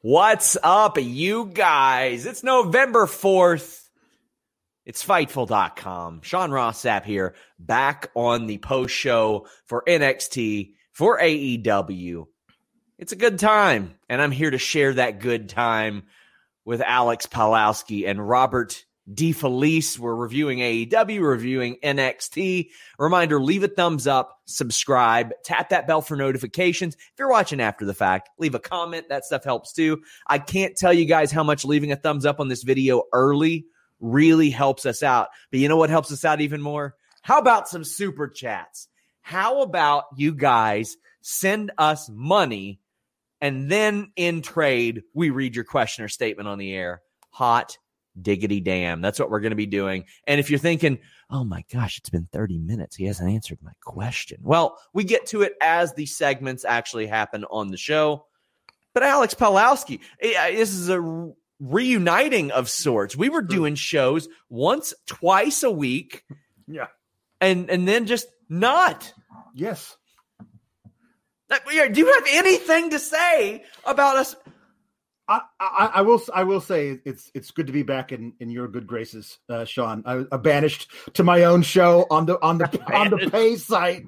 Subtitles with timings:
[0.00, 2.24] What's up, you guys?
[2.24, 3.88] It's November 4th.
[4.86, 6.20] It's Fightful.com.
[6.22, 12.26] Sean Ross Sapp here, back on the post show for NXT, for AEW.
[12.96, 16.04] It's a good time, and I'm here to share that good time
[16.64, 19.98] with Alex Palowski and Robert DeFelice.
[19.98, 22.70] We're reviewing AEW, reviewing NXT.
[22.98, 26.94] reminder, leave a thumbs up, subscribe, tap that bell for notifications.
[26.94, 29.08] If you're watching after the fact, leave a comment.
[29.08, 30.02] That stuff helps too.
[30.26, 33.66] I can't tell you guys how much leaving a thumbs up on this video early
[34.00, 35.28] really helps us out.
[35.50, 36.94] But you know what helps us out even more?
[37.22, 38.88] How about some super chats?
[39.22, 42.80] How about you guys send us money
[43.40, 47.02] and then in trade, we read your question or statement on the air?
[47.30, 47.76] Hot
[48.22, 49.00] diggity damn.
[49.00, 50.04] That's what we're going to be doing.
[50.26, 50.98] And if you're thinking,
[51.30, 54.38] oh my gosh, it's been 30 minutes, he hasn't answered my question.
[54.42, 58.26] Well, we get to it as the segments actually happen on the show.
[58.94, 63.16] But Alex Palowski, eh, this is a reuniting of sorts.
[63.16, 66.24] We were doing shows once, twice a week.
[66.66, 66.88] Yeah.
[67.40, 69.12] And and then just not.
[69.54, 69.96] Yes.
[71.48, 71.56] Do
[71.94, 74.36] you have anything to say about us?
[75.28, 78.48] I, I, I, will I will say it's it's good to be back in, in
[78.50, 80.02] your good graces, uh, Sean.
[80.06, 84.04] I was banished to my own show on the on the on the pay site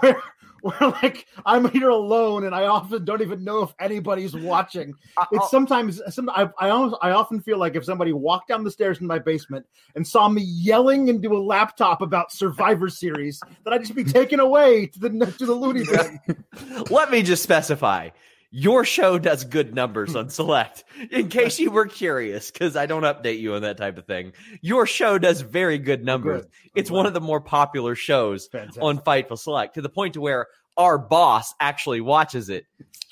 [0.00, 0.20] where
[0.62, 4.94] where like I'm here alone and I often don't even know if anybody's watching.
[5.30, 8.70] It's sometimes some I I, almost, I often feel like if somebody walked down the
[8.70, 13.72] stairs in my basement and saw me yelling into a laptop about Survivor Series, that
[13.72, 15.08] I'd just be taken away to the
[15.38, 16.44] to the loony bin.
[16.90, 18.08] Let me just specify
[18.56, 20.84] your show does good numbers on select.
[21.10, 24.32] In case you were curious because i don't update you on that type of thing.
[24.60, 26.42] Your show does very good numbers.
[26.42, 26.50] Good.
[26.76, 28.80] it's one of the more popular shows Fantastic.
[28.80, 32.64] on fightful select to the point to where our boss actually watches it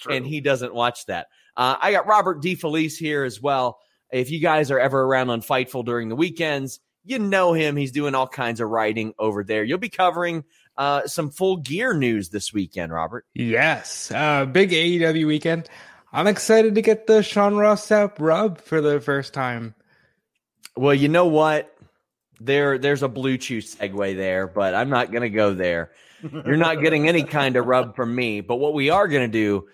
[0.08, 1.26] and he doesn't watch that.
[1.56, 3.80] Uh, i got robert DeFelice here as well.
[4.12, 7.76] If you guys are ever around on fightful during the weekends you know him.
[7.76, 9.64] He's doing all kinds of writing over there.
[9.64, 10.44] You'll be covering
[10.76, 13.26] uh, some full gear news this weekend, Robert.
[13.34, 15.68] Yes, uh, big AEW weekend.
[16.12, 19.74] I'm excited to get the Sean Ross Sapp rub for the first time.
[20.76, 21.74] Well, you know what?
[22.40, 25.92] There, there's a BlueChew segue there, but I'm not going to go there.
[26.22, 28.40] You're not getting any kind of rub from me.
[28.40, 29.68] But what we are going to do,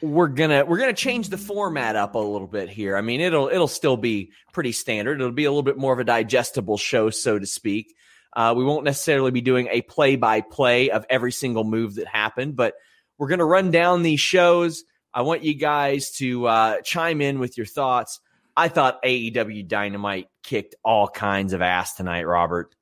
[0.00, 2.96] we're gonna we're gonna change the format up a little bit here.
[2.96, 5.20] I mean, it'll it'll still be pretty standard.
[5.20, 7.94] It'll be a little bit more of a digestible show, so to speak.
[8.34, 12.08] Uh, we won't necessarily be doing a play by play of every single move that
[12.08, 12.74] happened, but
[13.16, 14.84] we're going to run down these shows.
[15.12, 18.20] I want you guys to uh, chime in with your thoughts.
[18.56, 22.74] I thought AEW Dynamite kicked all kinds of ass tonight, Robert.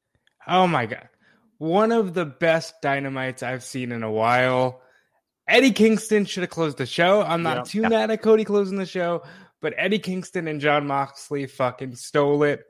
[0.46, 1.08] Oh my God.
[1.58, 4.80] One of the best Dynamites I've seen in a while.
[5.46, 7.22] Eddie Kingston should have closed the show.
[7.22, 9.22] I'm not too mad at Cody closing the show,
[9.60, 12.64] but Eddie Kingston and Jon Moxley fucking stole it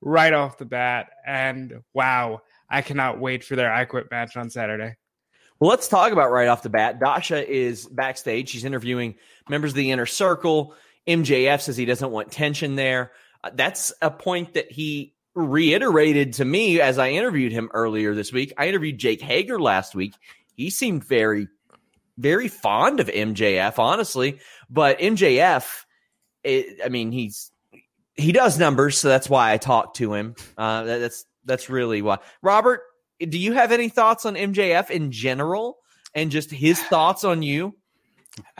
[0.00, 1.10] right off the bat.
[1.26, 4.96] And wow, I cannot wait for their I Quit match on Saturday.
[5.60, 7.00] Well, let's talk about right off the bat.
[7.00, 8.48] Dasha is backstage.
[8.50, 9.16] She's interviewing
[9.48, 10.74] members of the inner circle.
[11.08, 13.12] MJF says he doesn't want tension there.
[13.42, 18.32] Uh, that's a point that he reiterated to me as I interviewed him earlier this
[18.32, 18.52] week.
[18.56, 20.14] I interviewed Jake Hager last week.
[20.54, 21.48] He seemed very,
[22.18, 24.40] very fond of MJF, honestly.
[24.70, 25.84] But MJF,
[26.44, 27.50] it, I mean, he's
[28.18, 30.34] he does numbers, so that's why I talked to him.
[30.56, 32.18] Uh, that's that's really why.
[32.42, 32.82] Robert,
[33.20, 35.78] do you have any thoughts on MJF in general,
[36.14, 37.74] and just his thoughts on you?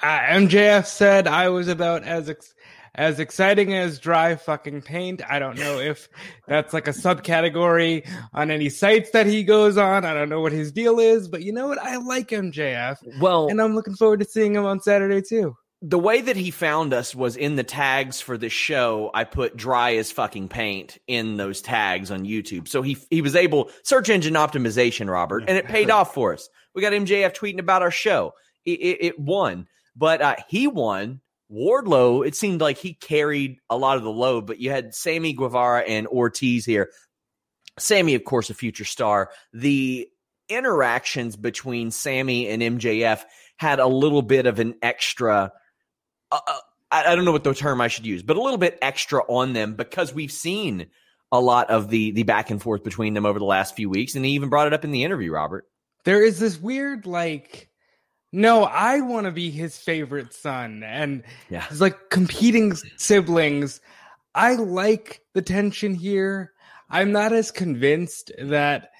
[0.03, 2.55] Uh, MJF said I was about as ex-
[2.95, 5.23] as exciting as dry fucking paint.
[5.29, 6.09] I don't know if
[6.47, 10.05] that's like a subcategory on any sites that he goes on.
[10.05, 11.79] I don't know what his deal is, but you know what?
[11.79, 13.21] I like MJF.
[13.21, 15.57] Well, and I'm looking forward to seeing him on Saturday too.
[15.81, 19.11] The way that he found us was in the tags for the show.
[19.15, 22.67] I put dry as fucking paint in those tags on YouTube.
[22.67, 26.49] So he he was able search engine optimization, Robert, and it paid off for us.
[26.75, 28.35] We got MJF tweeting about our show.
[28.65, 31.21] It, it, it won, but uh, he won.
[31.51, 35.33] Wardlow, it seemed like he carried a lot of the load, but you had Sammy
[35.33, 36.91] Guevara and Ortiz here.
[37.79, 39.31] Sammy, of course, a future star.
[39.55, 40.09] The
[40.51, 43.23] interactions between Sammy and MJF
[43.57, 45.53] had a little bit of an extra
[46.31, 46.59] uh, uh,
[46.91, 49.23] I, I don't know what the term I should use, but a little bit extra
[49.29, 50.87] on them because we've seen
[51.31, 54.15] a lot of the the back and forth between them over the last few weeks,
[54.15, 55.33] and he even brought it up in the interview.
[55.33, 55.67] Robert,
[56.05, 57.69] there is this weird like,
[58.33, 63.81] no, I want to be his favorite son, and yeah, it's like competing siblings.
[64.35, 66.53] I like the tension here.
[66.91, 68.91] I'm not as convinced that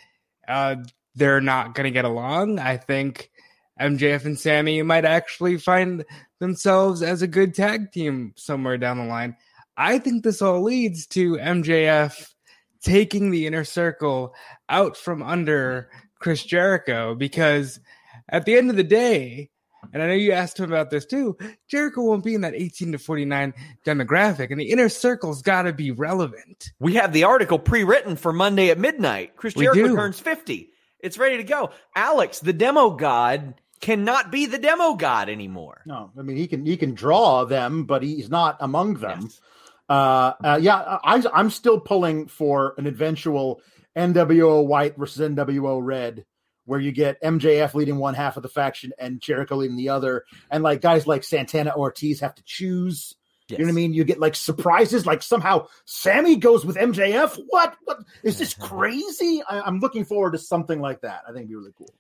[0.47, 0.77] uh,
[1.15, 2.59] they're not going to get along.
[2.59, 3.31] I think
[3.81, 6.05] MJF and Sammy might actually find
[6.39, 9.37] themselves as a good tag team somewhere down the line.
[9.77, 12.35] I think this all leads to MJF
[12.83, 14.35] taking the inner circle
[14.69, 17.81] out from under Chris Jericho because
[18.29, 19.51] at the end of the day,
[19.93, 21.37] and I know you asked him about this too,
[21.69, 23.55] Jericho won't be in that 18 to 49
[23.87, 26.73] demographic, and the inner circle's got to be relevant.
[26.81, 29.37] We have the article pre written for Monday at midnight.
[29.37, 30.71] Chris Jericho turns 50.
[31.01, 31.71] It's ready to go.
[31.95, 35.83] Alex, the demo god, cannot be the demo god anymore.
[35.87, 39.21] No, I mean he can he can draw them, but he's not among them.
[39.23, 39.41] Yes.
[39.89, 43.63] Uh, uh, yeah, I, I'm still pulling for an eventual
[43.97, 46.27] NWO White versus NWO Red,
[46.67, 50.25] where you get MJF leading one half of the faction and Jericho leading the other,
[50.51, 53.15] and like guys like Santana Ortiz have to choose.
[53.49, 53.59] Yes.
[53.59, 53.95] You know what I mean?
[53.95, 57.41] You get like surprises, like somehow Sammy goes with MJF.
[57.49, 57.77] What?
[57.85, 59.43] What is this crazy?
[59.49, 61.23] I, am looking forward to something like that.
[61.25, 61.95] I think it'd be really cool.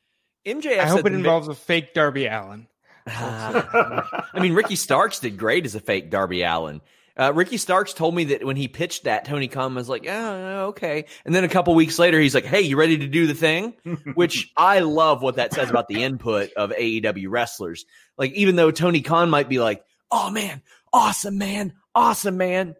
[0.46, 0.78] MJF.
[0.78, 2.66] I hope it involves a fake Darby Allin.
[3.06, 6.80] I mean, Ricky Starks did great as a fake Darby Allin.
[7.18, 10.66] Uh, Ricky Starks told me that when he pitched that, Tony Khan was like, "Oh,
[10.68, 13.34] okay." And then a couple weeks later, he's like, "Hey, you ready to do the
[13.34, 13.74] thing?"
[14.14, 17.86] Which I love what that says about the input of AEW wrestlers.
[18.16, 20.62] Like, even though Tony Khan might be like, "Oh man,
[20.92, 22.76] awesome man, awesome man,"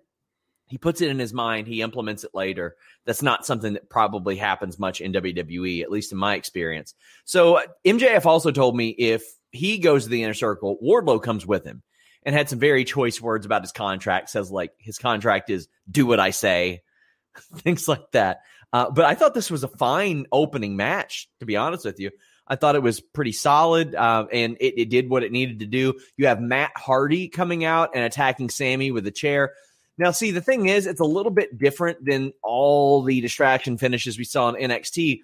[0.69, 1.67] he puts it in his mind.
[1.67, 6.13] He implements it later that's not something that probably happens much in WWE, at least
[6.13, 6.95] in my experience.
[7.25, 11.65] So MJF also told me if he goes to the inner circle, Wardlow comes with
[11.65, 11.83] him
[12.23, 14.31] and had some very choice words about his contract.
[14.31, 16.83] Says like his contract is do what I say,
[17.57, 18.43] things like that.
[18.73, 22.11] Uh, but I thought this was a fine opening match, to be honest with you.
[22.47, 25.67] I thought it was pretty solid, uh, and it, it, did what it needed to
[25.67, 25.95] do.
[26.17, 29.53] You have Matt Hardy coming out and attacking Sammy with a chair.
[29.99, 34.17] Now, see, the thing is, it's a little bit different than all the distraction finishes
[34.17, 35.21] we saw in NXT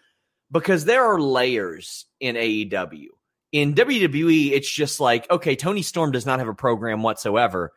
[0.50, 3.06] because there are layers in AEW.
[3.52, 7.72] In WWE, it's just like, okay, Toni Storm does not have a program whatsoever,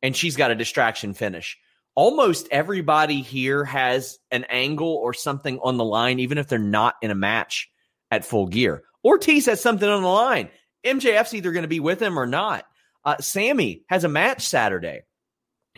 [0.00, 1.58] and she's got a distraction finish.
[1.94, 6.94] Almost everybody here has an angle or something on the line, even if they're not
[7.02, 7.68] in a match
[8.10, 8.84] at full gear.
[9.04, 10.48] Ortiz has something on the line.
[10.86, 12.64] MJF's either going to be with him or not.
[13.04, 15.02] Uh, Sammy has a match Saturday.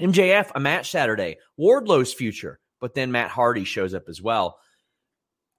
[0.00, 1.38] MJF, a match Saturday.
[1.56, 4.58] Wardlow's future, but then Matt Hardy shows up as well.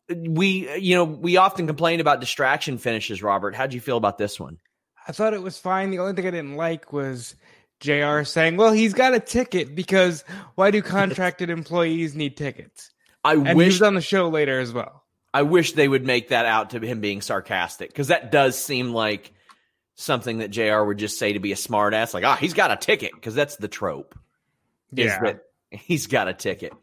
[0.09, 3.55] We, you know, we often complain about distraction finishes, Robert.
[3.55, 4.57] How'd you feel about this one?
[5.07, 5.91] I thought it was fine.
[5.91, 7.35] The only thing I didn't like was
[7.79, 10.23] JR saying, well, he's got a ticket because
[10.55, 12.91] why do contracted employees need tickets?
[13.23, 15.03] I and wish he's on the show later as well.
[15.33, 18.91] I wish they would make that out to him being sarcastic because that does seem
[18.91, 19.31] like
[19.95, 22.71] something that JR would just say to be a smartass, like, ah, oh, he's got
[22.71, 24.15] a ticket because that's the trope
[24.91, 25.05] yeah.
[25.05, 25.39] is that
[25.71, 26.73] he's got a ticket.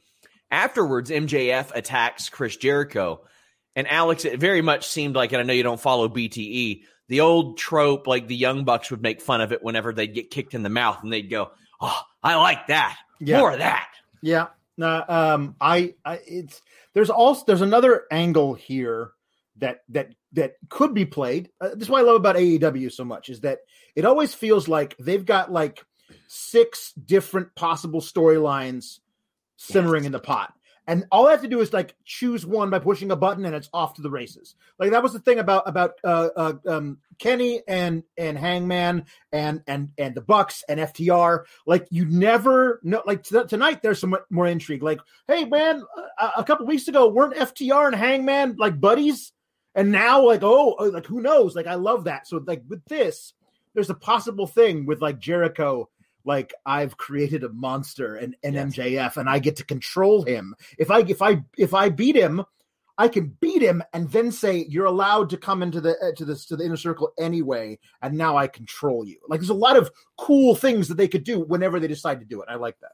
[0.50, 3.24] Afterwards, MJF attacks Chris Jericho.
[3.76, 7.20] And Alex, it very much seemed like, and I know you don't follow BTE, the
[7.20, 10.54] old trope, like the Young Bucks would make fun of it whenever they'd get kicked
[10.54, 11.50] in the mouth and they'd go,
[11.80, 12.98] Oh, I like that.
[13.20, 13.38] Yeah.
[13.38, 13.88] More of that.
[14.22, 14.48] Yeah.
[14.76, 16.60] No, um, I, I, it's,
[16.94, 19.10] there's also, there's another angle here
[19.56, 21.50] that, that, that could be played.
[21.60, 23.58] Uh, this is what I love about AEW so much is that
[23.96, 25.84] it always feels like they've got like
[26.28, 29.00] six different possible storylines
[29.56, 30.06] simmering yes.
[30.06, 30.54] in the pot.
[30.86, 33.54] And all I have to do is like choose one by pushing a button, and
[33.54, 34.54] it's off to the races.
[34.78, 39.62] Like that was the thing about about uh, uh, um, Kenny and and Hangman and
[39.66, 41.44] and and the Bucks and FTR.
[41.66, 43.02] Like you never know.
[43.04, 44.82] Like t- tonight, there's some more intrigue.
[44.82, 45.82] Like, hey man,
[46.18, 49.32] a, a couple weeks ago, weren't FTR and Hangman like buddies?
[49.74, 51.54] And now, like, oh, uh, like who knows?
[51.54, 52.26] Like, I love that.
[52.26, 53.34] So, like with this,
[53.74, 55.90] there's a possible thing with like Jericho
[56.24, 58.74] like I've created a monster and an yes.
[58.74, 60.54] MJF and I get to control him.
[60.78, 62.44] If I if I if I beat him,
[62.98, 66.24] I can beat him and then say you're allowed to come into the uh, to
[66.24, 69.18] this to the inner circle anyway, and now I control you.
[69.28, 72.26] Like there's a lot of cool things that they could do whenever they decide to
[72.26, 72.48] do it.
[72.50, 72.92] I like that.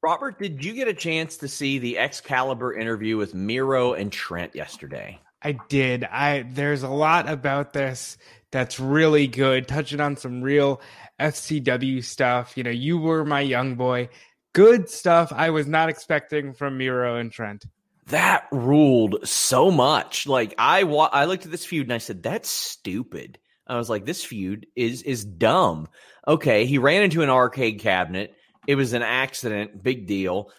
[0.00, 4.54] Robert, did you get a chance to see the Excalibur interview with Miro and Trent
[4.54, 5.18] yesterday?
[5.42, 6.04] I did.
[6.04, 8.18] I there's a lot about this
[8.50, 10.80] that's really good, touching on some real
[11.20, 12.56] FCW stuff.
[12.56, 14.08] You know, you were my young boy.
[14.52, 17.66] Good stuff I was not expecting from Miro and Trent.
[18.06, 20.26] That ruled so much.
[20.26, 23.38] Like I wa- I looked at this feud and I said that's stupid.
[23.66, 25.88] I was like this feud is is dumb.
[26.26, 28.34] Okay, he ran into an arcade cabinet.
[28.66, 30.50] It was an accident, big deal.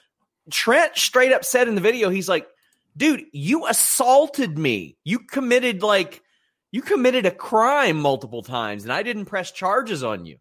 [0.52, 2.48] Trent straight up said in the video he's like
[2.96, 4.98] dude, you assaulted me.
[5.04, 6.22] You committed like
[6.72, 10.38] you committed a crime multiple times and I didn't press charges on you.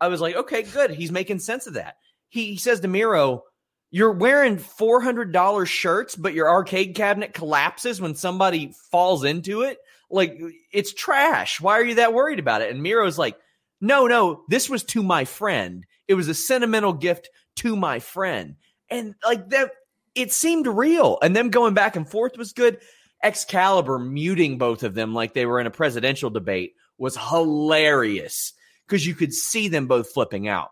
[0.00, 0.90] I was like, okay, good.
[0.90, 1.96] He's making sense of that.
[2.28, 3.44] He, he says to Miro,
[3.90, 9.78] you're wearing $400 shirts, but your arcade cabinet collapses when somebody falls into it.
[10.10, 10.38] Like,
[10.72, 11.60] it's trash.
[11.60, 12.70] Why are you that worried about it?
[12.70, 13.36] And Miro's like,
[13.80, 15.86] no, no, this was to my friend.
[16.08, 18.56] It was a sentimental gift to my friend.
[18.90, 19.70] And like that,
[20.14, 21.18] it seemed real.
[21.22, 22.78] And them going back and forth was good.
[23.22, 28.52] Excalibur muting both of them like they were in a presidential debate was hilarious
[28.86, 30.70] because you could see them both flipping out.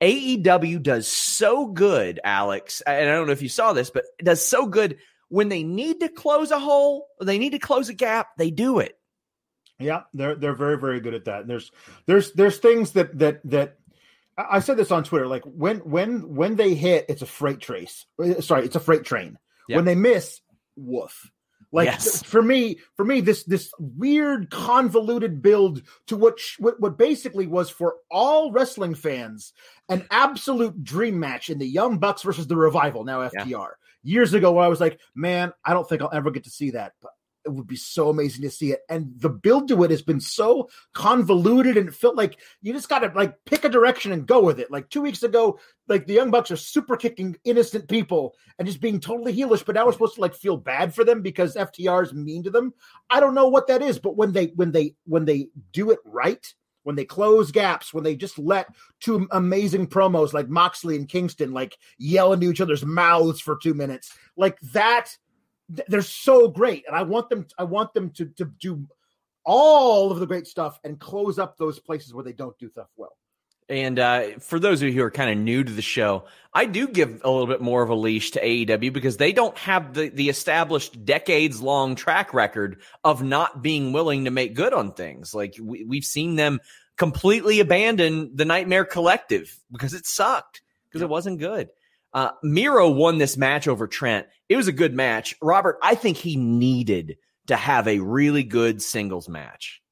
[0.00, 4.24] AEW does so good, Alex, and I don't know if you saw this, but it
[4.24, 7.94] does so good when they need to close a hole, they need to close a
[7.94, 8.98] gap, they do it.
[9.78, 11.40] Yeah, they're they're very very good at that.
[11.42, 11.70] And There's
[12.06, 13.78] there's there's things that that that
[14.36, 15.26] I said this on Twitter.
[15.26, 18.06] Like when when when they hit, it's a freight trace.
[18.18, 19.38] Uh, sorry, it's a freight train.
[19.68, 19.76] Yep.
[19.76, 20.40] When they miss,
[20.76, 21.30] woof.
[21.72, 22.22] Like yes.
[22.22, 27.70] for me, for me, this this weird convoluted build to what, what what basically was
[27.70, 29.52] for all wrestling fans
[29.88, 33.46] an absolute dream match in the Young Bucks versus the Revival, now FTR.
[33.46, 33.66] Yeah.
[34.02, 36.70] Years ago, where I was like, man, I don't think I'll ever get to see
[36.72, 37.10] that, but
[37.46, 38.80] it would be so amazing to see it.
[38.88, 42.88] And the build to it has been so convoluted and it felt like you just
[42.88, 44.70] got to like pick a direction and go with it.
[44.70, 48.80] Like two weeks ago, like the Young Bucks are super kicking innocent people and just
[48.80, 52.02] being totally heelish, but now we're supposed to like feel bad for them because FTR
[52.02, 52.74] is mean to them.
[53.08, 56.00] I don't know what that is, but when they when they when they do it
[56.04, 56.44] right,
[56.82, 61.52] when they close gaps, when they just let two amazing promos like Moxley and Kingston
[61.52, 65.16] like yell into each other's mouths for two minutes, like that
[65.68, 67.46] they're so great, and I want them.
[67.58, 68.86] I want them to to do
[69.44, 72.88] all of the great stuff and close up those places where they don't do stuff
[72.96, 73.16] well.
[73.68, 76.66] And uh, for those of you who are kind of new to the show, I
[76.66, 79.92] do give a little bit more of a leash to AEW because they don't have
[79.94, 84.92] the, the established decades long track record of not being willing to make good on
[84.92, 85.34] things.
[85.34, 86.60] Like we, we've seen them
[86.96, 91.68] completely abandon the Nightmare Collective because it sucked because it wasn't good.
[92.16, 94.26] Uh, Miro won this match over Trent.
[94.48, 95.34] It was a good match.
[95.42, 97.18] Robert, I think he needed
[97.48, 99.82] to have a really good singles match.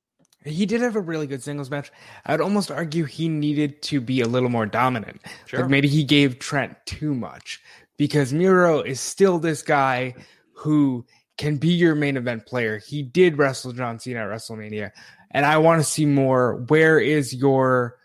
[0.42, 1.92] He did have a really good singles match.
[2.24, 5.20] I'd almost argue he needed to be a little more dominant.
[5.44, 5.60] Sure.
[5.60, 7.60] Like maybe he gave Trent too much
[7.98, 10.14] because Miro is still this guy
[10.54, 11.04] who
[11.36, 12.78] can be your main event player.
[12.78, 14.92] He did wrestle John Cena at WrestleMania,
[15.30, 16.64] and I want to see more.
[16.68, 17.98] Where is your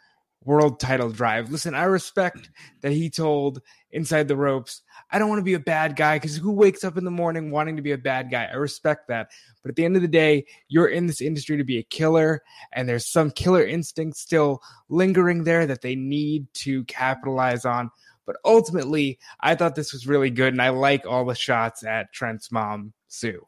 [0.43, 1.51] world title drive?
[1.51, 2.49] Listen, I respect
[2.81, 3.61] that he told
[3.91, 4.81] inside the ropes.
[5.11, 7.51] I don't want to be a bad guy because who wakes up in the morning
[7.51, 8.45] wanting to be a bad guy?
[8.45, 9.29] I respect that.
[9.61, 12.41] But at the end of the day, you're in this industry to be a killer,
[12.71, 17.91] and there's some killer instinct still lingering there that they need to capitalize on.
[18.25, 22.13] But ultimately, I thought this was really good, and I like all the shots at
[22.13, 23.45] Trent's mom, Sue.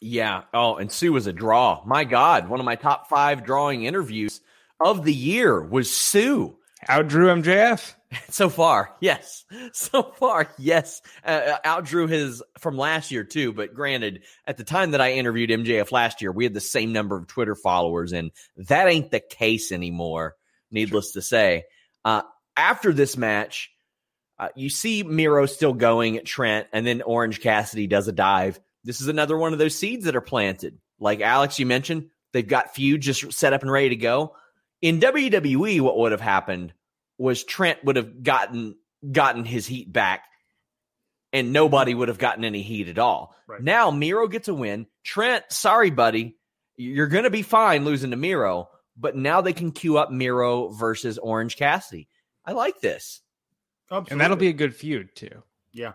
[0.00, 0.42] Yeah.
[0.52, 1.82] Oh, and Sue was a draw.
[1.86, 4.40] My God, one of my top five drawing interviews
[4.80, 6.58] of the year was Sue.
[6.88, 7.94] Outdrew MJF.
[8.30, 9.44] So far, yes.
[9.72, 11.02] So far, yes.
[11.24, 13.52] Uh, uh, outdrew his from last year too.
[13.52, 16.92] But granted, at the time that I interviewed MJF last year, we had the same
[16.92, 20.36] number of Twitter followers, and that ain't the case anymore.
[20.70, 21.64] Needless to say,
[22.04, 22.22] uh,
[22.56, 23.70] after this match,
[24.38, 28.58] uh, you see Miro still going at Trent, and then Orange Cassidy does a dive.
[28.84, 30.78] This is another one of those seeds that are planted.
[30.98, 34.34] Like Alex, you mentioned, they've got feud just set up and ready to go.
[34.80, 36.72] In WWE, what would have happened
[37.22, 38.76] was Trent would have gotten
[39.10, 40.24] gotten his heat back
[41.32, 43.34] and nobody would have gotten any heat at all.
[43.46, 43.62] Right.
[43.62, 44.86] Now Miro gets a win.
[45.04, 46.36] Trent, sorry, buddy.
[46.76, 50.68] You're going to be fine losing to Miro, but now they can queue up Miro
[50.68, 52.08] versus Orange Cassidy.
[52.44, 53.20] I like this.
[53.90, 54.12] Absolutely.
[54.12, 55.42] And that'll be a good feud, too.
[55.72, 55.92] Yeah.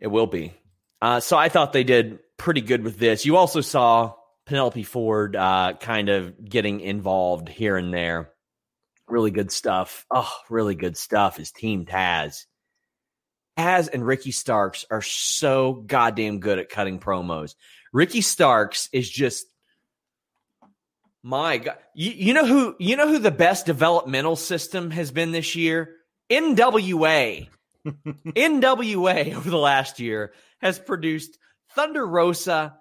[0.00, 0.52] It will be.
[1.00, 3.24] Uh, so I thought they did pretty good with this.
[3.24, 4.14] You also saw
[4.46, 8.30] Penelope Ford uh, kind of getting involved here and there.
[9.08, 10.06] Really good stuff.
[10.10, 12.44] Oh, really good stuff is Team Taz.
[13.58, 17.54] Taz and Ricky Starks are so goddamn good at cutting promos.
[17.92, 19.46] Ricky Starks is just
[21.22, 21.76] my God.
[21.94, 25.96] You, you know who you know who the best developmental system has been this year?
[26.30, 27.48] NWA.
[27.86, 31.38] NWA over the last year has produced
[31.74, 32.78] Thunder Rosa,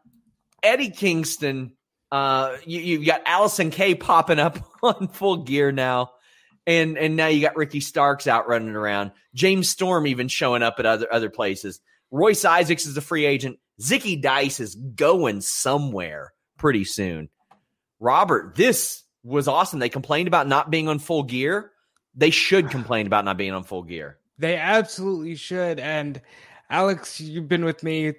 [0.62, 1.74] Eddie Kingston.
[2.12, 6.12] Uh, you, have got Allysin Kay popping up on full gear now,
[6.68, 9.12] and and now you got Ricky Starks out running around.
[9.34, 11.80] James Storm even showing up at other other places.
[12.12, 13.58] Royce Isaacs is a free agent.
[13.82, 17.30] Zicky Dice is going somewhere pretty soon.
[18.00, 19.80] Robert, this was awesome.
[19.80, 21.72] They complained about not being on full gear.
[22.16, 24.20] They should complain about not being on full gear.
[24.38, 25.80] They absolutely should.
[25.80, 26.22] And
[26.70, 28.14] Alex, you've been with me.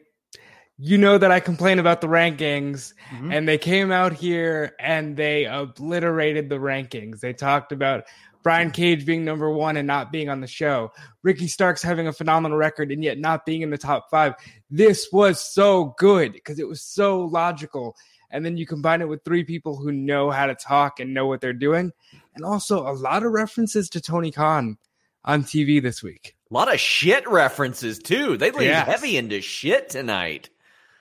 [0.80, 3.32] You know that I complain about the rankings, mm-hmm.
[3.32, 7.18] and they came out here and they obliterated the rankings.
[7.18, 8.04] They talked about
[8.42, 10.92] Brian Cage being number one and not being on the show,
[11.22, 14.34] Ricky Starks having a phenomenal record and yet not being in the top five.
[14.70, 17.96] This was so good because it was so logical.
[18.30, 21.26] And then you combine it with three people who know how to talk and know
[21.26, 21.92] what they're doing.
[22.34, 24.78] And also a lot of references to Tony Khan
[25.24, 26.36] on TV this week.
[26.50, 28.36] A lot of shit references too.
[28.36, 28.86] They lean yes.
[28.86, 30.50] heavy into shit tonight.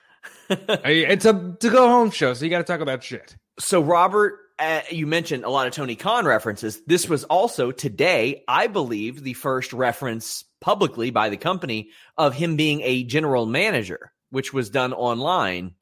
[0.50, 3.36] it's a to go home show, so you got to talk about shit.
[3.58, 6.80] So Robert, uh, you mentioned a lot of Tony Khan references.
[6.86, 12.56] This was also today, I believe, the first reference publicly by the company of him
[12.56, 15.74] being a general manager, which was done online.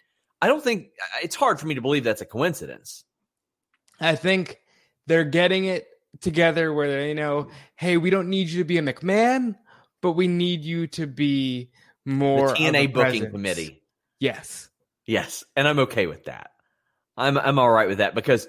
[0.43, 0.89] I don't think
[1.23, 3.05] it's hard for me to believe that's a coincidence.
[3.99, 4.59] I think
[5.07, 5.87] they're getting it
[6.21, 9.57] together where they know, hey, we don't need you to be a McMahon,
[10.03, 11.71] but we need you to be
[12.05, 13.33] more the TNA booking presence.
[13.33, 13.83] committee.
[14.21, 14.69] Yes.
[15.07, 16.51] Yes, and I'm okay with that.
[17.17, 18.47] I'm I'm all right with that because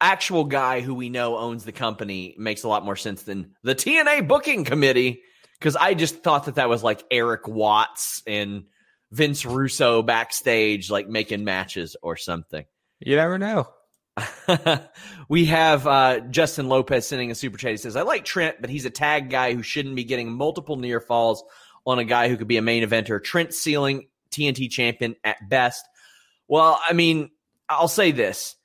[0.00, 3.74] actual guy who we know owns the company makes a lot more sense than the
[3.74, 5.22] TNA booking committee
[5.58, 8.64] because I just thought that that was like Erik Watts and
[9.12, 12.64] Vince Russo backstage like making matches or something.
[12.98, 13.68] You never know.
[15.28, 17.70] we have uh, Justin Lopez sending a super chat.
[17.70, 20.76] He says, I like Trent, but he's a tag guy who shouldn't be getting multiple
[20.76, 21.44] near falls
[21.86, 23.22] on a guy who could be a main eventer.
[23.22, 25.84] Trent ceiling TNT champion at best.
[26.48, 27.30] Well, I mean,
[27.68, 28.56] I'll say this.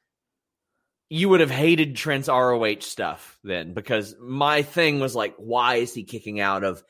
[1.10, 5.94] You would have hated Trent's ROH stuff then because my thing was like, why is
[5.94, 6.84] he kicking out of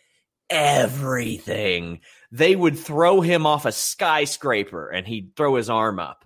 [0.50, 2.02] everything?
[2.32, 6.26] They would throw him off a skyscraper and he'd throw his arm up.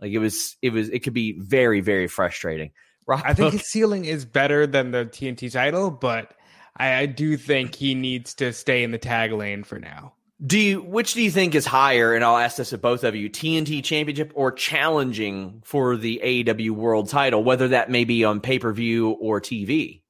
[0.00, 2.70] Like it was, it was, it could be very, very frustrating.
[3.06, 6.34] Rock I think his ceiling is better than the TNT title, but
[6.76, 10.14] I, I do think he needs to stay in the tag lane for now.
[10.44, 12.14] Do you which do you think is higher?
[12.14, 16.70] And I'll ask this of both of you: TNT Championship or challenging for the AEW
[16.70, 20.02] World Title, whether that may be on pay per view or TV.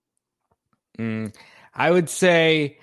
[0.98, 1.34] Mm,
[1.74, 2.78] I would say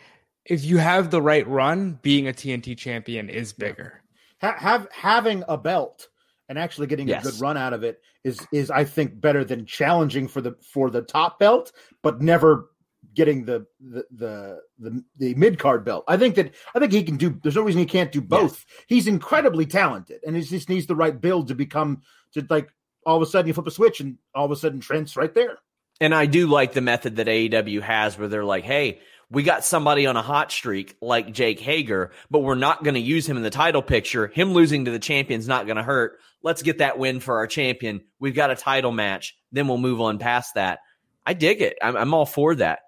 [0.46, 4.02] if you have the right run, being a TNT champion is bigger.
[4.42, 6.08] Ha- have having a belt
[6.50, 7.26] and actually getting yes.
[7.26, 10.56] a good run out of it is is I think better than challenging for the
[10.62, 12.70] for the top belt, but never
[13.14, 16.04] getting the the the the, the mid card belt.
[16.08, 17.40] I think that I think he can do.
[17.42, 18.66] There's no reason he can't do both.
[18.68, 18.86] Yes.
[18.88, 22.02] He's incredibly talented, and he just needs the right build to become
[22.34, 22.70] to like
[23.06, 25.34] all of a sudden you flip a switch and all of a sudden Trent's right
[25.34, 25.58] there.
[26.02, 29.00] And I do like the method that AEW has where they're like, hey.
[29.32, 33.00] We got somebody on a hot streak like Jake Hager, but we're not going to
[33.00, 34.26] use him in the title picture.
[34.26, 36.18] Him losing to the champion's not going to hurt.
[36.42, 38.02] Let's get that win for our champion.
[38.20, 39.38] We've got a title match.
[39.52, 40.80] Then we'll move on past that.
[41.28, 41.78] I dig it.
[41.80, 42.80] I'm, I'm all for that.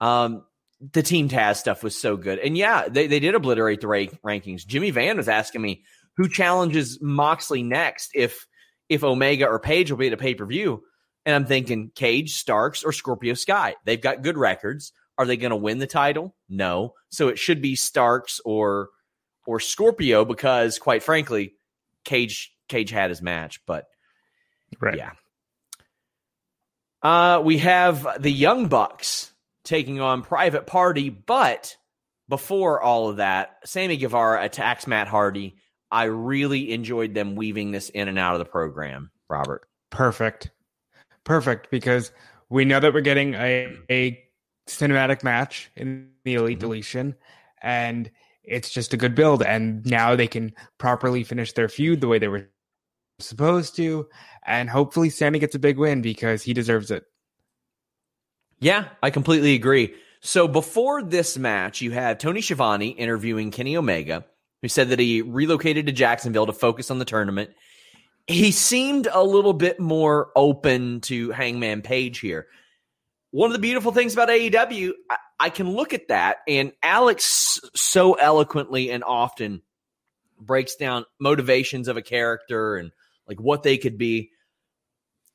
[0.00, 0.44] Um,
[0.92, 2.38] the Team Taz stuff was so good.
[2.38, 4.66] And yeah, they, they did obliterate the rank, rankings.
[4.66, 5.82] Jimmy Van was asking me
[6.16, 8.46] who challenges Moxley next if
[8.88, 10.82] if Omega or Page will be at a pay per view.
[11.26, 13.74] And I'm thinking Cage, Starks, or Scorpio Sky.
[13.84, 14.92] They've got good records.
[15.18, 16.34] Are they going to win the title?
[16.48, 16.94] No.
[17.10, 18.90] So it should be Starks or
[19.46, 21.54] or Scorpio because, quite frankly,
[22.04, 23.60] Cage Cage had his match.
[23.66, 23.86] But
[24.80, 24.96] right.
[24.96, 25.10] yeah,
[27.02, 29.32] uh, we have the Young Bucks
[29.68, 31.10] taking on Private Party.
[31.10, 31.76] But
[32.28, 35.56] before all of that, Sammy Guevara attacks Matt Hardy.
[35.90, 39.68] I really enjoyed them weaving this in and out of the program, Robert.
[39.90, 40.50] Perfect.
[41.24, 41.70] Perfect.
[41.70, 42.12] Because
[42.48, 44.18] we know that we're getting a, a
[44.66, 46.66] cinematic match in the Elite mm-hmm.
[46.66, 47.14] Deletion,
[47.62, 48.10] and
[48.42, 49.42] it's just a good build.
[49.42, 52.48] And now they can properly finish their feud the way they were
[53.18, 54.08] supposed to.
[54.46, 57.04] And hopefully, Sammy gets a big win because he deserves it.
[58.60, 59.94] Yeah, I completely agree.
[60.20, 64.24] So before this match, you have Tony Schiavone interviewing Kenny Omega,
[64.62, 67.50] who said that he relocated to Jacksonville to focus on the tournament.
[68.26, 72.46] He seemed a little bit more open to Hangman Page here.
[73.30, 77.60] one of the beautiful things about AEW, I, I can look at that, and Alex
[77.74, 79.62] so eloquently and often
[80.40, 82.90] breaks down motivations of a character and
[83.26, 84.30] like what they could be.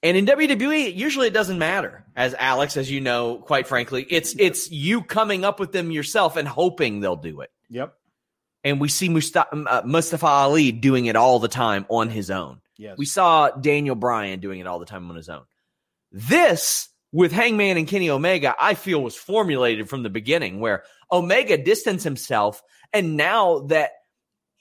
[0.03, 2.03] And in WWE, usually it doesn't matter.
[2.13, 6.35] As Alex, as you know, quite frankly, it's it's you coming up with them yourself
[6.35, 7.51] and hoping they'll do it.
[7.69, 7.93] Yep.
[8.65, 12.59] And we see Mustafa, uh, Mustafa Ali doing it all the time on his own.
[12.77, 12.97] Yes.
[12.97, 15.43] We saw Daniel Bryan doing it all the time on his own.
[16.11, 21.57] This with Hangman and Kenny Omega, I feel was formulated from the beginning where Omega
[21.57, 22.61] distanced himself
[22.91, 23.91] and now that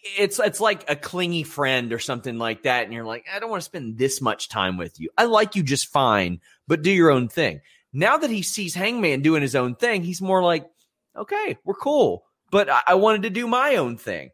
[0.03, 3.51] it's it's like a clingy friend or something like that and you're like I don't
[3.51, 5.11] want to spend this much time with you.
[5.17, 7.61] I like you just fine, but do your own thing.
[7.93, 10.69] Now that he sees Hangman doing his own thing, he's more like
[11.17, 14.31] okay, we're cool, but I, I wanted to do my own thing.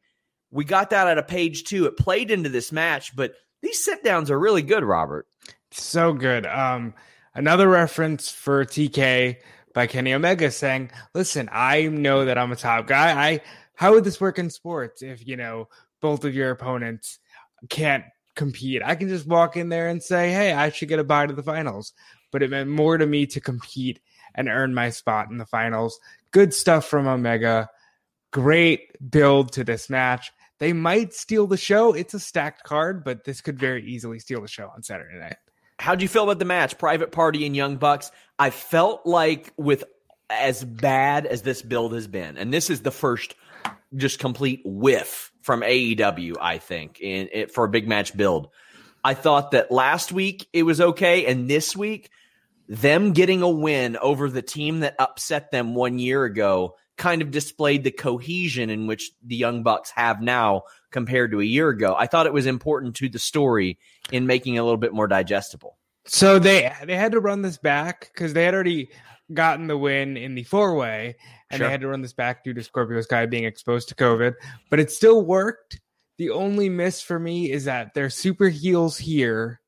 [0.50, 1.86] We got that at a page 2.
[1.86, 5.26] It played into this match, but these sit downs are really good, Robert.
[5.70, 6.46] So good.
[6.46, 6.94] Um
[7.34, 9.36] another reference for TK
[9.74, 13.12] by Kenny Omega saying, "Listen, I know that I'm a top guy.
[13.12, 13.40] I
[13.78, 15.68] how would this work in sports if you know
[16.00, 17.20] both of your opponents
[17.68, 18.02] can't
[18.34, 18.82] compete?
[18.84, 21.32] I can just walk in there and say, "Hey, I should get a bye to
[21.32, 21.92] the finals."
[22.32, 24.00] But it meant more to me to compete
[24.34, 26.00] and earn my spot in the finals.
[26.32, 27.68] Good stuff from Omega.
[28.32, 30.32] Great build to this match.
[30.58, 31.92] They might steal the show.
[31.92, 35.36] It's a stacked card, but this could very easily steal the show on Saturday night.
[35.78, 36.78] How'd you feel about the match?
[36.78, 38.10] Private Party and Young Bucks.
[38.40, 39.84] I felt like with
[40.30, 43.36] as bad as this build has been, and this is the first
[43.94, 48.48] just complete whiff from AEW, I think, in for a big match build.
[49.04, 52.10] I thought that last week it was okay, and this week,
[52.68, 57.30] them getting a win over the team that upset them one year ago kind of
[57.30, 61.94] displayed the cohesion in which the Young Bucks have now compared to a year ago.
[61.96, 63.78] I thought it was important to the story
[64.12, 65.78] in making it a little bit more digestible.
[66.04, 68.90] So they they had to run this back because they had already
[69.32, 71.16] gotten the win in the four way,
[71.50, 71.66] and Sure.
[71.66, 74.34] they had to run this back due to Scorpio Sky being exposed to COVID.
[74.70, 75.80] But it still worked.
[76.18, 79.60] The only miss for me is that they're super heels here,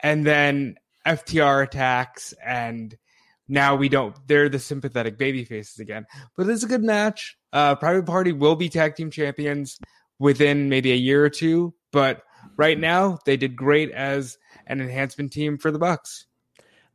[0.00, 2.96] and then FTR attacks, and
[3.48, 4.14] now we don't.
[4.28, 6.06] They're the sympathetic baby faces again.
[6.36, 7.36] But it's a good match.
[7.52, 9.78] Uh, Private Party will be tag team champions
[10.18, 12.22] within maybe a year or two, but
[12.56, 16.26] right now they did great as an enhancement team for the Bucks.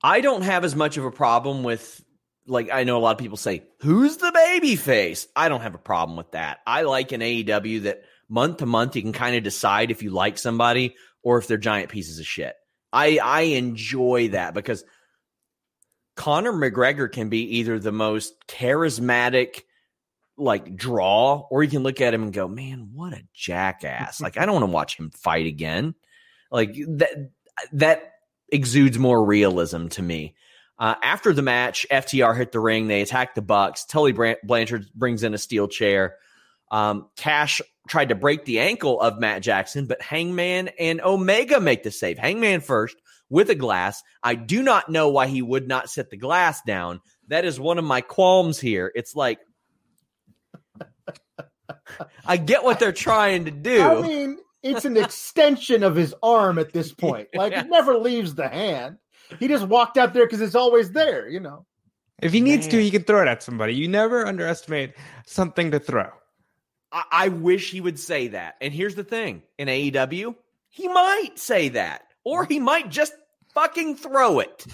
[0.03, 2.03] I don't have as much of a problem with
[2.45, 5.75] like I know a lot of people say, "Who's the baby face?" I don't have
[5.75, 6.59] a problem with that.
[6.67, 10.09] I like an AEW that month to month you can kind of decide if you
[10.09, 12.55] like somebody or if they're giant pieces of shit.
[12.91, 14.83] I I enjoy that because
[16.15, 19.61] Conor McGregor can be either the most charismatic
[20.37, 24.37] like draw or you can look at him and go, "Man, what a jackass." like
[24.37, 25.95] I don't want to watch him fight again.
[26.51, 27.31] Like that
[27.73, 28.13] that
[28.49, 30.35] exudes more realism to me.
[30.79, 32.87] Uh, after the match, FTR hit the ring.
[32.87, 33.85] They attack the Bucks.
[33.85, 34.11] Tully
[34.43, 36.15] Blanchard brings in a steel chair.
[36.71, 41.83] Um, Cash tried to break the ankle of Matt Jackson, but Hangman and Omega make
[41.83, 42.17] the save.
[42.17, 42.95] Hangman first
[43.29, 44.01] with a glass.
[44.23, 47.01] I do not know why he would not set the glass down.
[47.27, 48.91] That is one of my qualms here.
[48.95, 49.39] It's like
[52.25, 53.81] I get what they're trying to do.
[53.81, 57.29] I mean, it's an extension of his arm at this point.
[57.35, 57.61] Like Yeah.
[57.61, 58.97] it never leaves the hand.
[59.39, 61.65] He just walked out there because it's always there, you know.
[62.21, 63.75] If he needs to, he can throw it at somebody.
[63.75, 64.93] You never underestimate
[65.25, 66.09] something to throw.
[66.91, 68.55] I, I wish he would say that.
[68.61, 70.35] And here's the thing in AEW,
[70.69, 73.13] he might say that, or he might just
[73.53, 74.65] fucking throw it.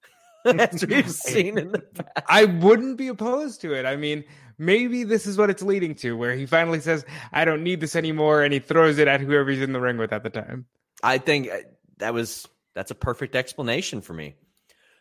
[0.44, 2.26] As we've seen in the past.
[2.28, 3.86] I wouldn't be opposed to it.
[3.86, 4.24] I mean,
[4.58, 7.96] maybe this is what it's leading to, where he finally says, I don't need this
[7.96, 10.66] anymore, and he throws it at whoever he's in the ring with at the time.
[11.02, 11.58] I think uh,
[11.98, 14.34] that was that's a perfect explanation for me.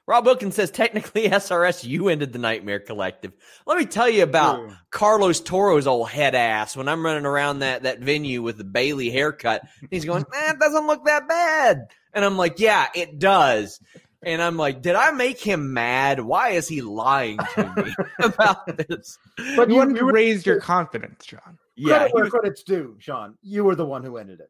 [0.05, 3.31] Rob Wilkins says technically SRS you ended the Nightmare Collective.
[3.65, 4.73] Let me tell you about True.
[4.91, 9.09] Carlos Toro's old head ass when I'm running around that that venue with the Bailey
[9.09, 9.61] haircut.
[9.89, 11.85] He's going, man, it doesn't look that bad.
[12.13, 13.79] And I'm like, yeah, it does.
[14.25, 16.19] And I'm like, did I make him mad?
[16.19, 19.17] Why is he lying to me about this?
[19.55, 21.57] But You you, wanted you to were, raise your confidence, John.
[21.75, 23.37] Yeah, credit he where was- credit's due, Sean.
[23.41, 24.49] You were the one who ended it.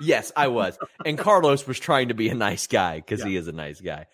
[0.00, 0.78] Yes, I was.
[1.04, 4.06] And Carlos was trying to be a nice guy because he is a nice guy.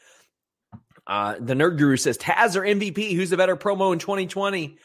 [1.06, 3.14] Uh, the Nerd Guru says Taz or MVP?
[3.14, 4.78] Who's the better promo in 2020?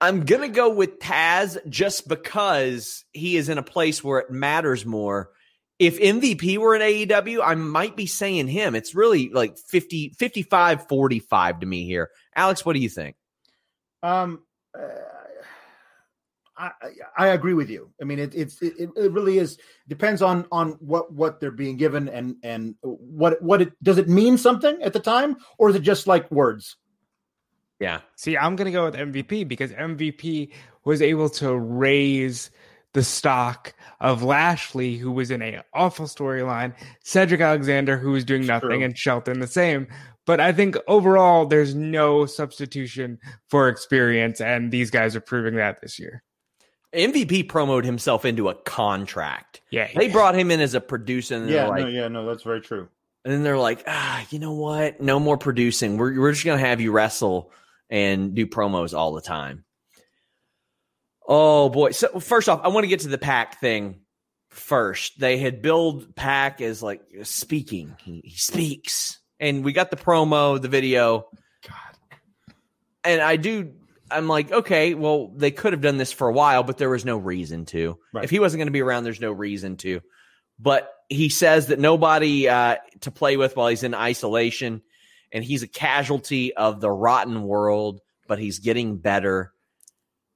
[0.00, 4.30] I'm going to go with Taz just because he is in a place where it
[4.30, 5.30] matters more.
[5.78, 8.74] If MVP were in AEW, I might be saying him.
[8.74, 12.10] It's really like 50, 55, 45 to me here.
[12.36, 13.16] Alex, what do you think?
[14.02, 14.42] Um,
[14.76, 14.88] uh,
[16.56, 16.70] I,
[17.16, 17.90] I agree with you.
[18.00, 21.76] I mean, it, it's it, it really is depends on on what what they're being
[21.76, 25.76] given and and what what it does it mean something at the time or is
[25.76, 26.76] it just like words?
[27.80, 28.00] Yeah.
[28.16, 30.52] See, I'm gonna go with MVP because MVP
[30.84, 32.50] was able to raise
[32.92, 38.46] the stock of Lashley, who was in a awful storyline, Cedric Alexander, who was doing
[38.46, 38.84] nothing, True.
[38.84, 39.86] and Shelton the same.
[40.26, 45.80] But I think overall, there's no substitution for experience, and these guys are proving that
[45.80, 46.22] this year.
[46.94, 49.62] MVP promoted himself into a contract.
[49.70, 51.36] Yeah, they brought him in as a producer.
[51.36, 52.88] And yeah, like, no, yeah, no, that's very true.
[53.24, 55.00] And then they're like, ah, you know what?
[55.00, 55.96] No more producing.
[55.96, 57.52] We're we're just gonna have you wrestle
[57.88, 59.64] and do promos all the time.
[61.26, 61.92] Oh boy!
[61.92, 64.00] So first off, I want to get to the Pac thing
[64.50, 65.18] first.
[65.18, 67.96] They had billed Pac as like speaking.
[68.02, 71.28] He, he speaks, and we got the promo, the video.
[71.66, 72.18] God,
[73.04, 73.72] and I do
[74.12, 77.04] I'm like, okay, well, they could have done this for a while, but there was
[77.04, 77.98] no reason to.
[78.12, 78.24] Right.
[78.24, 80.00] If he wasn't going to be around, there's no reason to.
[80.58, 84.82] But he says that nobody uh, to play with while he's in isolation,
[85.32, 89.52] and he's a casualty of the rotten world, but he's getting better.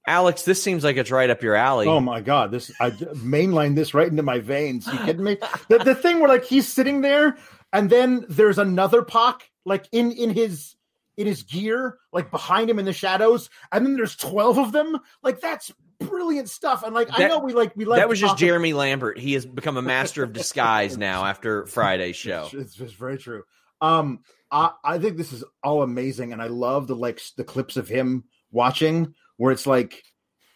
[0.07, 1.89] Alex, this seems like it's right up your alley.
[1.89, 4.87] Oh my god, this I mainline this right into my veins.
[4.87, 5.37] You kidding me?
[5.69, 7.37] the, the thing where like he's sitting there,
[7.73, 10.76] and then there's another Pac like in in his
[11.17, 14.99] in his gear, like behind him in the shadows, and then there's twelve of them.
[15.23, 16.83] Like that's brilliant stuff.
[16.83, 19.19] And like that, I know we like we like that was just Jeremy Lambert.
[19.19, 22.49] He has become a master of disguise now after Friday's show.
[22.53, 23.45] It's, it's very true.
[23.81, 27.77] Um, I, I think this is all amazing, and I love the like the clips
[27.77, 30.03] of him watching where it's like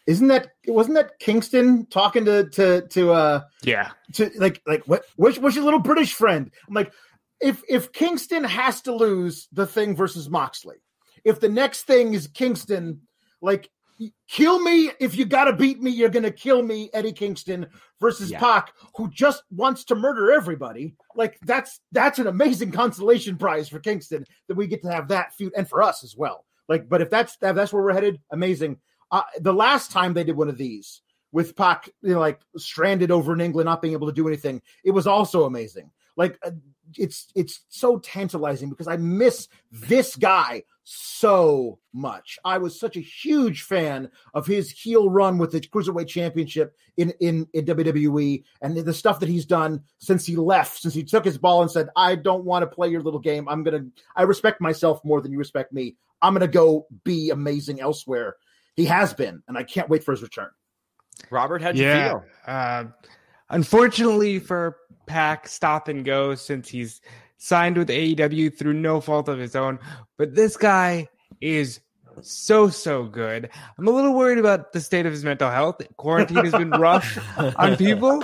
[0.07, 5.05] isn't that wasn't that Kingston talking to to to uh yeah to like like what
[5.15, 6.51] what's, what's your little British friend?
[6.67, 6.91] I'm like
[7.41, 10.77] if if Kingston has to lose the thing versus Moxley,
[11.23, 13.01] if the next thing is Kingston,
[13.41, 13.69] like
[14.27, 17.67] kill me if you got to beat me, you're going to kill me, Eddie Kingston
[17.99, 18.39] versus yeah.
[18.39, 20.95] Pac, who just wants to murder everybody.
[21.15, 25.33] Like that's that's an amazing consolation prize for Kingston that we get to have that
[25.33, 26.45] feud, and for us as well.
[26.67, 28.77] Like, but if that's if that's where we're headed, amazing.
[29.11, 31.01] Uh, the last time they did one of these
[31.33, 34.61] with Pac, you know, like stranded over in England, not being able to do anything,
[34.85, 35.91] it was also amazing.
[36.15, 36.51] Like uh,
[36.97, 42.39] it's it's so tantalizing because I miss this guy so much.
[42.43, 47.11] I was such a huge fan of his heel run with the Cruiserweight Championship in
[47.19, 51.25] in, in WWE and the stuff that he's done since he left, since he took
[51.25, 53.47] his ball and said, "I don't want to play your little game.
[53.47, 55.95] I'm going to I respect myself more than you respect me.
[56.21, 58.35] I'm going to go be amazing elsewhere."
[58.75, 60.49] He has been, and I can't wait for his return.
[61.29, 62.23] Robert, how'd you yeah, feel?
[62.47, 62.83] Uh,
[63.49, 64.77] unfortunately for
[65.11, 67.01] PAC stop and go since he's
[67.37, 69.79] signed with AEW through no fault of his own.
[70.17, 71.09] But this guy
[71.41, 71.81] is
[72.21, 73.49] so so good.
[73.77, 75.81] I'm a little worried about the state of his mental health.
[75.97, 77.17] Quarantine has been rough
[77.57, 78.23] on people,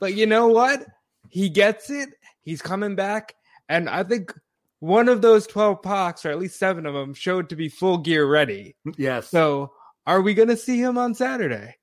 [0.00, 0.84] but you know what?
[1.30, 2.10] He gets it.
[2.42, 3.34] He's coming back,
[3.68, 4.32] and I think
[4.80, 7.98] one of those 12 Pacs, or at least seven of them, showed to be full
[7.98, 8.76] gear ready.
[8.96, 9.28] Yes.
[9.28, 9.72] So,
[10.06, 11.76] are we going to see him on Saturday?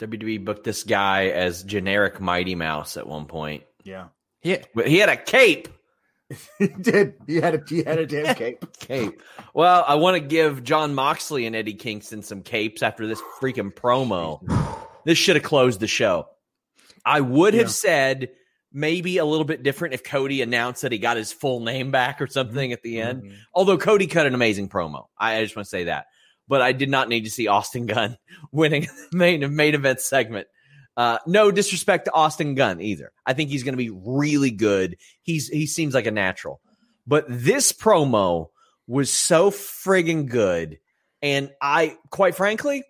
[0.00, 3.64] WWE booked this guy as generic Mighty Mouse at one point.
[3.84, 4.08] Yeah.
[4.40, 5.68] He, he had a cape.
[6.58, 7.14] he did.
[7.26, 8.64] He had a he had a damn cape.
[8.78, 9.22] cape.
[9.54, 13.72] Well, I want to give Jon Moxley and Eddie Kingston some capes after this freaking
[13.72, 14.40] promo.
[15.04, 16.26] this should have closed the show.
[17.04, 18.30] I would have said
[18.72, 22.20] maybe a little bit different if Cody announced that he got his full name back
[22.20, 23.22] or something at the end.
[23.22, 23.34] Mm-hmm.
[23.54, 25.06] Although Cody cut an amazing promo.
[25.16, 26.06] I, I just want to say that
[26.48, 28.16] but I did not need to see Austin Gunn
[28.52, 30.48] winning the main main event segment.
[30.96, 33.12] Uh, no disrespect to Austin Gunn either.
[33.26, 34.96] I think he's going to be really good.
[35.22, 36.60] He's he seems like a natural,
[37.06, 38.48] but this promo
[38.86, 40.78] was so friggin' good,
[41.22, 42.84] and I quite frankly.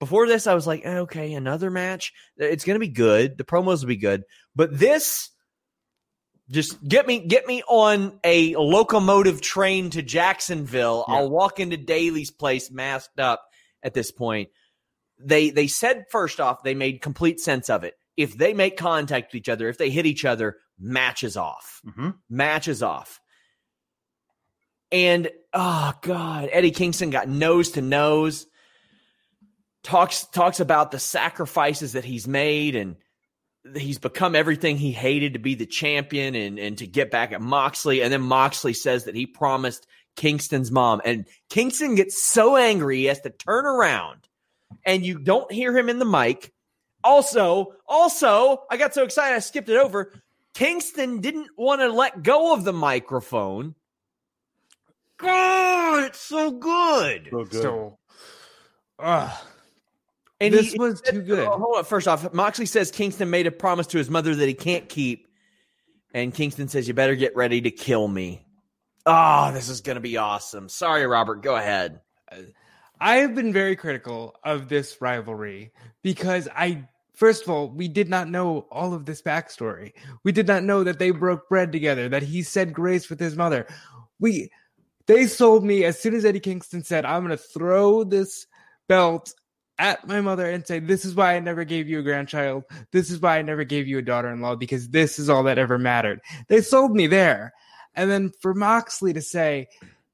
[0.00, 2.12] Before this, I was like, okay, another match.
[2.36, 3.38] It's going to be good.
[3.38, 4.24] The promos will be good.
[4.54, 5.30] But this,
[6.50, 11.04] just get me get me on a locomotive train to Jacksonville.
[11.08, 11.14] Yeah.
[11.14, 13.44] I'll walk into Daily's place masked up
[13.82, 14.50] at this point.
[15.18, 17.94] They they said first off they made complete sense of it.
[18.16, 21.80] If they make contact with each other, if they hit each other, matches off.
[21.86, 22.10] Mm-hmm.
[22.28, 23.20] Matches off.
[24.92, 28.46] And oh god, Eddie Kingston got nose to nose.
[29.82, 32.96] Talks talks about the sacrifices that he's made and
[33.76, 37.40] he's become everything he hated to be the champion and, and to get back at
[37.40, 38.02] Moxley.
[38.02, 41.00] And then Moxley says that he promised Kingston's mom.
[41.04, 44.28] And Kingston gets so angry he has to turn around
[44.84, 46.52] and you don't hear him in the mic.
[47.02, 50.12] Also, also, I got so excited I skipped it over.
[50.54, 53.74] Kingston didn't want to let go of the microphone.
[55.16, 57.28] God, it's so good.
[57.30, 57.62] So good.
[57.62, 57.98] So,
[58.98, 59.36] uh,
[60.46, 61.46] And this he, was too good.
[61.46, 61.84] Oh, hold on.
[61.84, 65.28] First off, Moxley says Kingston made a promise to his mother that he can't keep.
[66.12, 68.44] And Kingston says, You better get ready to kill me.
[69.06, 70.68] Oh, this is going to be awesome.
[70.68, 71.42] Sorry, Robert.
[71.42, 72.00] Go ahead.
[73.00, 78.08] I have been very critical of this rivalry because I, first of all, we did
[78.08, 79.92] not know all of this backstory.
[80.22, 83.36] We did not know that they broke bread together, that he said grace with his
[83.36, 83.66] mother.
[84.20, 84.50] We,
[85.06, 88.46] they sold me as soon as Eddie Kingston said, I'm going to throw this
[88.88, 89.34] belt
[89.78, 92.64] at my mother and say, This is why I never gave you a grandchild.
[92.92, 95.42] This is why I never gave you a daughter in law because this is all
[95.44, 96.20] that ever mattered.
[96.48, 97.52] They sold me there.
[97.94, 99.68] And then for Moxley to say,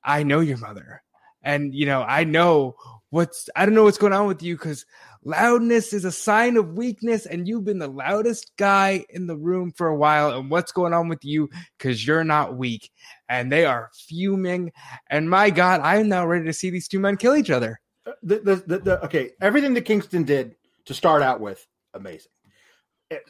[0.05, 1.03] I know your mother.
[1.43, 2.77] And, you know, I know
[3.11, 4.85] what's, I don't know what's going on with you because
[5.25, 7.25] loudness is a sign of weakness.
[7.25, 10.39] And you've been the loudest guy in the room for a while.
[10.39, 12.91] And what's going on with you because you're not weak.
[13.31, 14.73] And they are fuming.
[15.09, 18.39] And my God, I'm now ready to see these two men kill each other the,
[18.41, 22.33] the, the, the, okay, everything that Kingston did to start out with, amazing.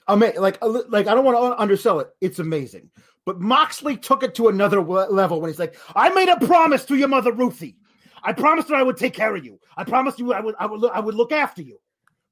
[0.08, 0.40] Amazing.
[0.40, 2.10] Like, like I don't want to undersell it.
[2.20, 2.90] It's amazing.
[3.24, 6.96] But Moxley took it to another level when he's like, "I made a promise to
[6.96, 7.76] your mother, Ruthie.
[8.22, 9.58] I promised her I would take care of you.
[9.76, 11.78] I promised you I would, I would, I would look after you.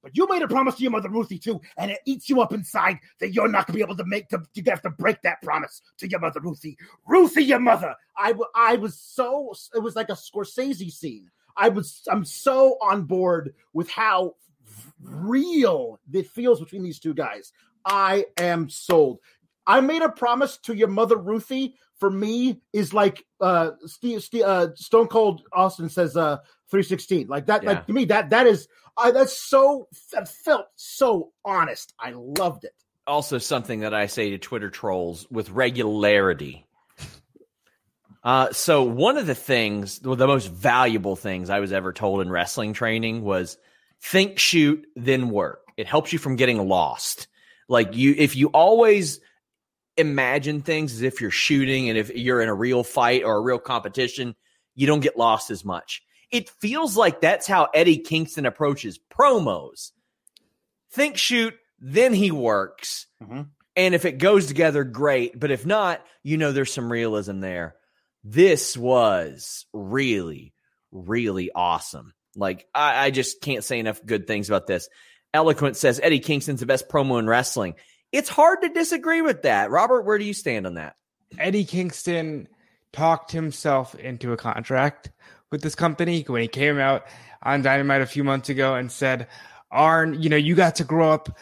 [0.03, 2.53] But you made a promise to your mother, Ruthie, too, and it eats you up
[2.53, 5.43] inside that you're not gonna be able to make to you have to break that
[5.43, 6.77] promise to your mother, Ruthie.
[7.07, 7.95] Ruthie, your mother.
[8.17, 13.03] I, I was so it was like a Scorsese scene I was I'm so on
[13.03, 14.37] board with how
[15.03, 17.53] real it feels between these two guys.
[17.85, 19.19] I am sold.
[19.67, 21.75] I made a promise to your mother Ruthie.
[21.99, 26.37] For me, is like uh, Steve, Steve, uh, Stone Cold Austin says uh,
[26.71, 27.27] 316.
[27.27, 27.65] Like that.
[27.65, 27.71] Yeah.
[27.71, 31.93] Like to me, that that is uh, that's so that felt so honest.
[31.99, 32.75] I loved it.
[33.05, 36.68] Also, something that I say to Twitter trolls with regularity
[38.23, 42.31] uh, so one of the things, the most valuable things I was ever told in
[42.31, 43.59] wrestling training was
[44.03, 45.61] think, shoot, then work.
[45.77, 47.29] It helps you from getting lost.
[47.69, 49.21] Like you, if you always
[49.97, 53.41] imagine things as if you're shooting and if you're in a real fight or a
[53.41, 54.35] real competition,
[54.75, 56.03] you don't get lost as much.
[56.31, 59.93] It feels like that's how Eddie Kingston approaches promos.
[60.91, 63.07] Think, shoot, then he works.
[63.23, 63.43] Mm-hmm.
[63.77, 65.39] And if it goes together, great.
[65.39, 67.77] But if not, you know there's some realism there
[68.25, 70.53] this was really,
[70.91, 72.13] really awesome.
[72.37, 74.89] Like, I, I, just can't say enough good things about this.
[75.35, 77.75] Eloquent says Eddie Kingston's the best promo in wrestling.
[78.13, 79.71] It's hard to disagree with that.
[79.71, 80.97] Robert, where do you stand on that?
[81.39, 82.49] Eddie Kingston
[82.93, 85.11] talked himself into a contract
[85.51, 87.07] with this company when he came out
[87.43, 89.29] on Dynamite a few months ago and said,
[89.71, 91.37] Arn, you know, you got to grow up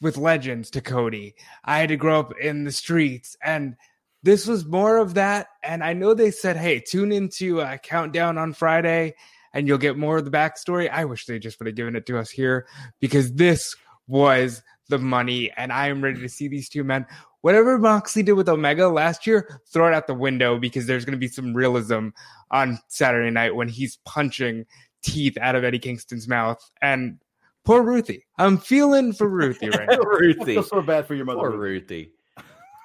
[0.00, 1.34] with legends to Cody.
[1.64, 3.36] I had to grow up in the streets.
[3.42, 3.76] And
[4.22, 5.48] this was more of that.
[5.62, 9.14] And I know they said, hey, tune into uh, Countdown on Friday
[9.52, 10.90] and you'll get more of the backstory.
[10.90, 12.66] I wish they just would have given it to us here
[13.00, 13.74] because this
[14.06, 15.50] was the money.
[15.56, 17.06] And I am ready to see these two men.
[17.40, 21.12] Whatever Moxley did with Omega last year, throw it out the window because there's going
[21.12, 22.08] to be some realism
[22.50, 24.64] on Saturday night when he's punching
[25.02, 26.62] teeth out of Eddie Kingston's mouth.
[26.80, 27.18] And
[27.64, 28.26] poor Ruthie.
[28.38, 29.98] I'm feeling for Ruthie right now.
[30.04, 30.52] Ruthie.
[30.52, 31.40] I feel so bad for your mother.
[31.40, 32.12] Poor Ruthie.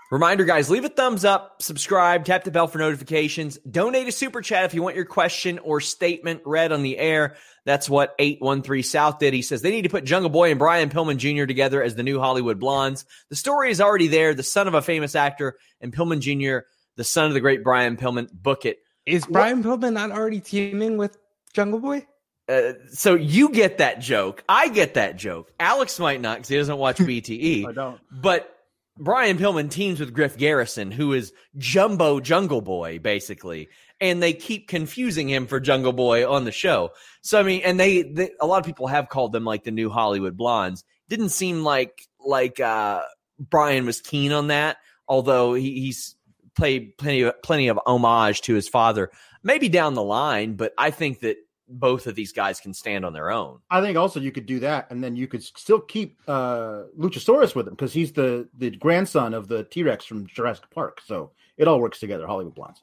[0.10, 4.42] Reminder, guys, leave a thumbs up, subscribe, tap the bell for notifications, donate a super
[4.42, 7.36] chat if you want your question or statement read on the air.
[7.66, 9.34] That's what 813 South did.
[9.34, 11.46] He says they need to put Jungle Boy and Brian Pillman Jr.
[11.46, 13.04] together as the new Hollywood Blondes.
[13.30, 14.34] The story is already there.
[14.34, 16.66] The son of a famous actor and Pillman Jr.,
[16.96, 18.32] the son of the great Brian Pillman.
[18.32, 18.80] Book it.
[19.06, 19.82] Is Brian what?
[19.82, 21.18] Pillman not already teaming with
[21.54, 22.08] Jungle Boy?
[22.48, 24.42] Uh, so you get that joke.
[24.48, 25.52] I get that joke.
[25.60, 27.68] Alex might not because he doesn't watch BTE.
[27.68, 28.00] I don't.
[28.10, 28.57] But
[29.00, 33.70] Brian Pillman teams with Griff Garrison, who is Jumbo Jungle Boy, basically,
[34.02, 36.92] and they keep confusing him for Jungle Boy on the show.
[37.22, 39.72] So I mean, and they, they a lot of people have called them like the
[39.72, 40.84] new Hollywood Blondes.
[41.10, 43.02] Didn't seem like like uh,
[43.40, 46.16] Brian was keen on that, although he, he's
[46.56, 49.12] played plenty of plenty of homage to his father.
[49.44, 51.38] Maybe down the line, but I think that
[51.70, 53.60] both of these guys can stand on their own.
[53.70, 57.56] I think also you could do that, and then you could still keep uh, Luchasaurus
[57.56, 61.02] with him because he's the the grandson of the T Rex from Jurassic Park.
[61.06, 62.28] So it all works together.
[62.28, 62.82] Hollywood Blondes.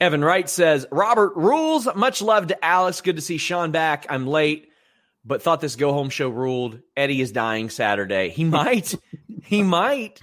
[0.00, 1.88] Evan Wright says Robert rules.
[1.94, 3.00] Much love to Alex.
[3.00, 4.06] Good to see Sean back.
[4.08, 4.70] I'm late,
[5.24, 6.80] but thought this go home show ruled.
[6.96, 8.28] Eddie is dying Saturday.
[8.30, 8.94] He might.
[9.42, 10.20] he might.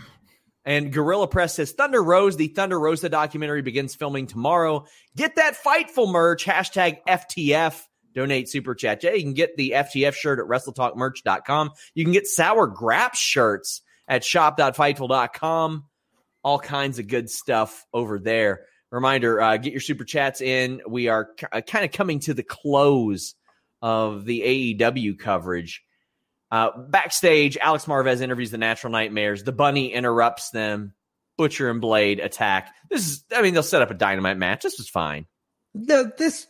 [0.65, 4.85] And Gorilla Press says Thunder Rose, the Thunder Rosa documentary begins filming tomorrow.
[5.15, 7.81] Get that Fightful merch, hashtag FTF.
[8.15, 9.03] Donate super chat.
[9.03, 11.71] Yeah, you can get the FTF shirt at WrestleTalkMerch.com.
[11.93, 15.85] You can get Sour Grap shirts at shop.fightful.com.
[16.43, 18.61] All kinds of good stuff over there.
[18.89, 20.81] Reminder, uh, get your super chats in.
[20.87, 23.35] We are uh, kind of coming to the close
[23.81, 25.83] of the AEW coverage
[26.55, 29.43] Uh, backstage, Alex Marvez interviews the Natural Nightmares.
[29.43, 30.93] The Bunny interrupts them.
[31.37, 32.73] Butcher and Blade attack.
[32.89, 34.63] This is, I mean, they'll set up a dynamite match.
[34.63, 35.25] This was fine.
[35.73, 36.47] No, this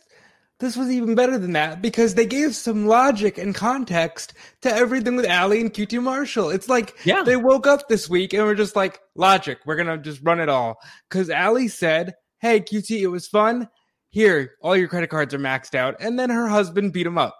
[0.60, 5.16] this was even better than that because they gave some logic and context to everything
[5.16, 6.50] with Allie and QT Marshall.
[6.50, 7.24] It's like yeah.
[7.24, 10.48] they woke up this week and were just like, logic, we're gonna just run it
[10.48, 10.76] all.
[11.10, 13.68] Because Allie said, Hey, QT, it was fun.
[14.10, 15.96] Here, all your credit cards are maxed out.
[15.98, 17.36] And then her husband beat him up.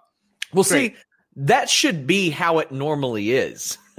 [0.53, 0.95] Well, Great.
[0.95, 1.01] see,
[1.37, 3.77] that should be how it normally is.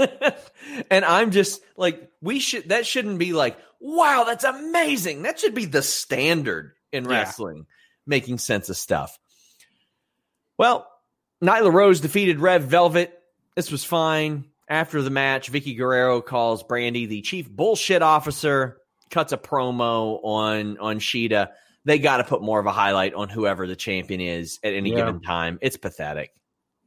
[0.91, 5.22] and I'm just like, we should, that shouldn't be like, wow, that's amazing.
[5.22, 7.59] That should be the standard in wrestling.
[7.59, 7.74] Yeah
[8.09, 9.16] making sense of stuff.
[10.57, 10.89] Well,
[11.43, 13.16] Nyla Rose defeated Red Velvet.
[13.55, 14.47] This was fine.
[14.68, 18.78] After the match, Vickie Guerrero calls Brandi the chief bullshit officer,
[19.11, 21.51] cuts a promo on on Shida.
[21.84, 24.91] They got to put more of a highlight on whoever the champion is at any
[24.91, 24.97] yeah.
[24.97, 25.59] given time.
[25.62, 26.32] It's pathetic.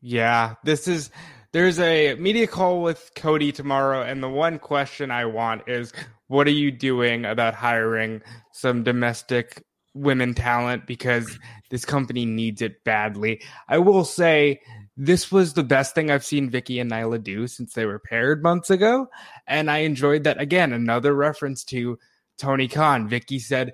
[0.01, 1.11] Yeah, this is
[1.53, 5.93] there's a media call with Cody tomorrow, and the one question I want is
[6.27, 8.21] what are you doing about hiring
[8.53, 11.37] some domestic women talent because
[11.69, 13.41] this company needs it badly.
[13.67, 14.61] I will say
[14.95, 18.41] this was the best thing I've seen Vickie and Nyla do since they were paired
[18.41, 19.07] months ago.
[19.47, 21.99] And I enjoyed that again, another reference to
[22.37, 23.09] Tony Khan.
[23.09, 23.73] Vickie said,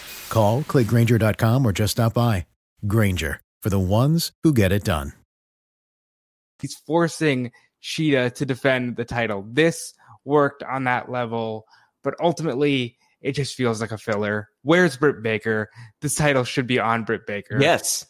[0.31, 2.47] Call, clickgrainger.com, or just stop by.
[2.87, 5.13] Grainger, for the ones who get it done
[6.61, 7.51] he's forcing
[7.81, 9.45] Shida to defend the title.
[9.49, 11.65] This worked on that level,
[12.03, 14.49] but ultimately it just feels like a filler.
[14.61, 15.69] Where's Britt Baker?
[16.01, 17.57] This title should be on Britt Baker.
[17.59, 18.05] Yes.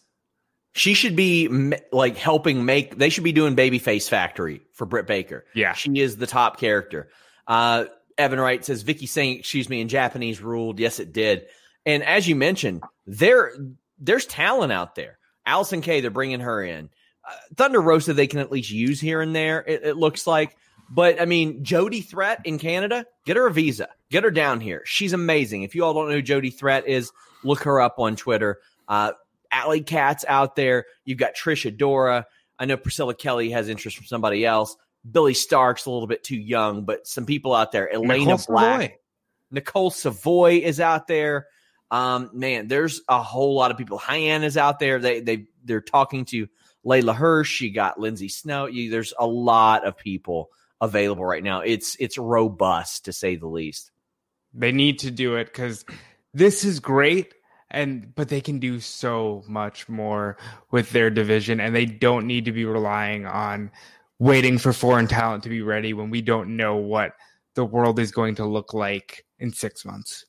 [0.73, 2.97] She should be like helping make.
[2.97, 5.45] They should be doing Babyface Factory for Britt Baker.
[5.53, 7.09] Yeah, she is the top character.
[7.45, 7.85] Uh,
[8.17, 10.79] Evan Wright says Vickie saying "excuse me" in Japanese ruled.
[10.79, 11.47] Yes, it did.
[11.85, 13.53] And as you mentioned, there
[13.99, 15.17] there's talent out there.
[15.47, 16.89] Allysin Kay, they're bringing her in.
[17.55, 19.63] Thunder Rosa they can at least use here and there.
[19.67, 20.57] It, it, looks like,
[20.89, 24.81] but I mean, Jody Threat in Canada, get her a visa, get her down here.
[24.85, 25.63] She's amazing.
[25.63, 27.11] If you all don't know who Jody Threat is,
[27.43, 28.59] look her up on Twitter.
[28.87, 29.13] Uh,
[29.51, 30.85] Alley Cat's out there.
[31.05, 32.25] You've got Trisha Dora.
[32.59, 34.75] I know Priscilla Kelly has interest from somebody else.
[35.09, 37.91] Billie Starkz a little bit too young, but some people out there.
[37.91, 38.97] Elena Nicole Black, Savoy.
[39.51, 41.47] Nicole Savoy is out there.
[41.91, 43.99] Um, man, there's a whole lot of people.
[43.99, 44.97] Hyan is out there.
[44.99, 46.47] They they they're talking to
[46.85, 48.65] Leyla Hirsch, you got Lindsay Snow.
[48.65, 51.61] You, there's a lot of people available right now.
[51.61, 53.91] It's it's robust to say the least.
[54.53, 55.85] They need to do it because
[56.33, 57.33] this is great,
[57.69, 60.37] and but they can do so much more
[60.71, 63.71] with their division, and they don't need to be relying on
[64.17, 67.13] waiting for foreign talent to be ready when we don't know what
[67.55, 70.25] the world is going to look like in six months.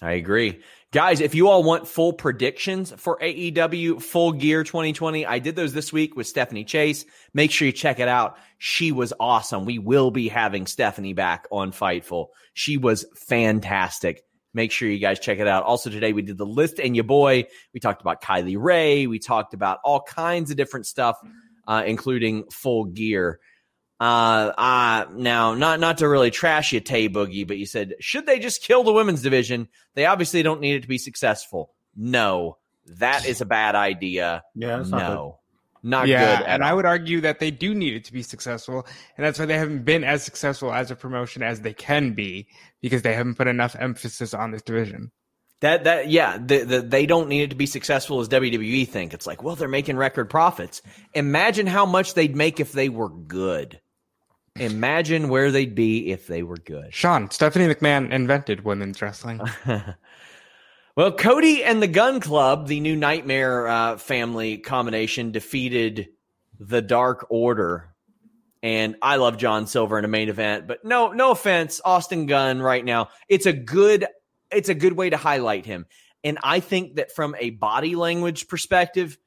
[0.00, 0.60] I agree.
[0.92, 5.72] Guys, if you all want full predictions for AEW Full Gear 2020, I did those
[5.72, 7.06] this week with Stephanie Chase.
[7.32, 8.36] Make sure you check it out.
[8.58, 9.64] She was awesome.
[9.64, 12.26] We will be having Stephanie back on Fightful.
[12.52, 14.22] She was fantastic.
[14.52, 15.64] Make sure you guys check it out.
[15.64, 17.46] Also, today we did the list and your boy.
[17.72, 19.06] We talked about Kylie Rae.
[19.06, 21.16] We talked about all kinds of different stuff,
[21.66, 23.40] uh, including Full Gear.
[24.02, 28.26] Uh, uh, now, not not to really trash you, Tay Boogie, but you said should
[28.26, 29.68] they just kill the women's division?
[29.94, 31.70] They obviously don't need it to be successful.
[31.94, 32.58] No,
[32.98, 34.42] that is a bad idea.
[34.56, 35.38] Yeah, no, not,
[35.84, 36.46] not yeah, good.
[36.48, 36.68] and all.
[36.68, 39.56] I would argue that they do need it to be successful, and that's why they
[39.56, 42.48] haven't been as successful as a promotion as they can be
[42.80, 45.12] because they haven't put enough emphasis on this division.
[45.60, 49.14] That that yeah, the, the, they don't need it to be successful as WWE think.
[49.14, 50.82] It's like, well, they're making record profits.
[51.14, 53.78] Imagine how much they'd make if they were good.
[54.56, 56.92] Imagine where they'd be if they were good.
[56.92, 59.40] Sean, Stephanie McMahon invented women's wrestling.
[60.96, 66.08] well, Cody and the Gun Club, the new Nightmare uh, family combination, defeated
[66.60, 67.94] the Dark Order
[68.62, 72.60] And I love John Silver in a main event, but no, no offense, Austin Gunn
[72.60, 73.08] right now.
[73.28, 74.06] It's a good,
[74.50, 75.86] it's a good way to highlight him.
[76.22, 79.18] And I think that from a body language perspective,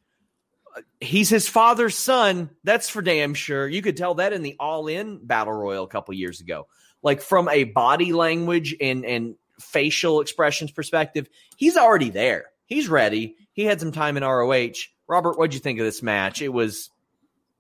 [1.00, 2.50] he's his father's son.
[2.64, 3.68] That's for damn sure.
[3.68, 6.68] You could tell that in the All In Battle Royal a couple years ago.
[7.02, 12.46] Like from a body language and and facial expressions perspective, he's already there.
[12.66, 13.36] He's ready.
[13.54, 14.74] He had some time in ROH.
[15.08, 16.42] Robert, what'd you think of this match?
[16.42, 16.90] It was.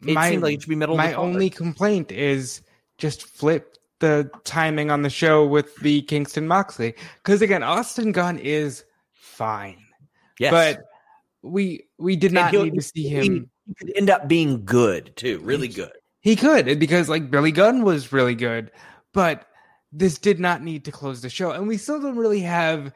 [0.05, 0.97] It my, seemed like it should be middle.
[0.97, 2.61] My only complaint is
[2.97, 8.39] just flip the timing on the show with the Kingston Moxley because again, Austin Gunn
[8.39, 9.77] is fine.
[10.39, 10.51] Yes.
[10.51, 10.85] But
[11.45, 13.49] we we did not need to see him.
[13.67, 15.93] He could end up being good too, really good.
[16.21, 18.71] He could because like Billy Gunn was really good,
[19.13, 19.47] but
[19.91, 22.91] this did not need to close the show, and we still don't really have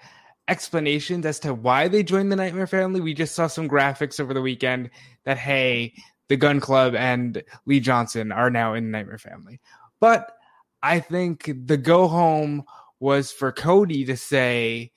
[0.48, 3.02] explanations as to why they joined the Nightmare Family.
[3.02, 4.90] We just saw some graphics over the weekend
[5.26, 5.94] that hey,
[6.28, 9.60] the Gun Club and Lee Johnson are now in the Nightmare Family,
[10.00, 10.34] but
[10.82, 12.64] I think the go home
[13.00, 14.92] was for Cody to say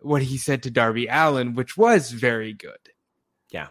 [0.00, 2.78] what he said to Darby Allin, which was very good.
[3.50, 3.68] Yeah.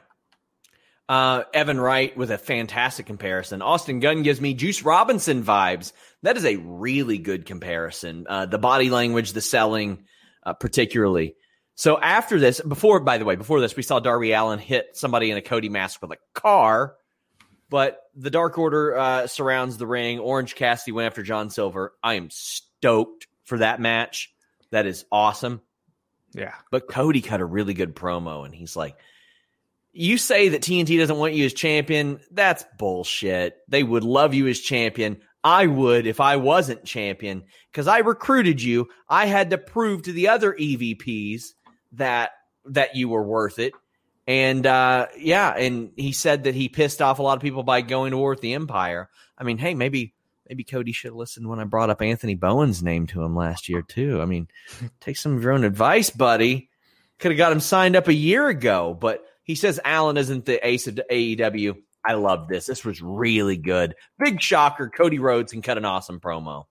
[1.10, 3.62] Uh, Evan Wright with a fantastic comparison.
[3.62, 5.94] Austin Gunn gives me Juice Robinson vibes.
[6.24, 8.26] That is a really good comparison.
[8.28, 10.04] Uh, the body language, the selling,
[10.44, 11.36] uh, particularly.
[11.76, 15.32] So after this, before, by the way, before this, we saw Darby Allin hit somebody
[15.32, 16.96] in a Cody mask with a car,
[17.70, 20.20] but the Dark Order uh, surrounds the ring.
[20.20, 21.94] Orange Cassidy went after John Silver.
[22.02, 24.34] I am stoked for that match.
[24.72, 25.62] That is awesome.
[26.38, 26.54] Yeah.
[26.72, 28.96] But Cody cut a really good promo and he's like,
[29.92, 32.20] You say that TNT doesn't want you as champion.
[32.32, 33.58] That's bullshit.
[33.68, 35.22] They would love you as champion.
[35.44, 38.90] I would if I wasn't champion because I recruited you.
[39.10, 41.54] I had to prove to the other EVPs
[41.94, 42.32] that
[42.66, 43.74] that you were worth it.
[44.28, 47.82] And uh, yeah, and he said that he pissed off a lot of people by
[47.82, 49.10] going to war with the Empire.
[49.38, 50.14] I mean, hey, maybe
[50.50, 53.70] maybe Cody should have listened when I brought up Anthony Bowens' name to him last
[53.70, 54.22] year too.
[54.22, 54.48] I mean,
[55.02, 56.70] take some of your own advice, buddy.
[57.20, 60.66] Could have got him signed up a year ago, but he says Allin isn't the
[60.66, 61.76] ace of AEW.
[62.06, 62.66] I love this.
[62.66, 63.96] This was really good.
[64.20, 64.90] Big shocker.
[64.90, 66.66] Cody Rhodes can cut an awesome promo.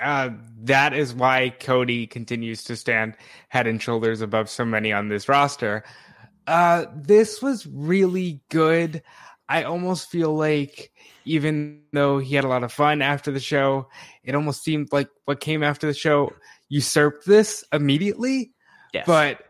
[0.00, 0.30] Uh,
[0.62, 3.14] that is why Cody continues to stand
[3.48, 5.84] head and shoulders above so many on this roster.
[6.46, 9.02] Uh, this was really good.
[9.48, 10.92] I almost feel like
[11.30, 13.88] even though he had a lot of fun after the show,
[14.24, 16.32] it almost seemed like what came after the show
[16.68, 18.50] usurped this immediately.
[18.92, 19.04] Yes.
[19.06, 19.44] But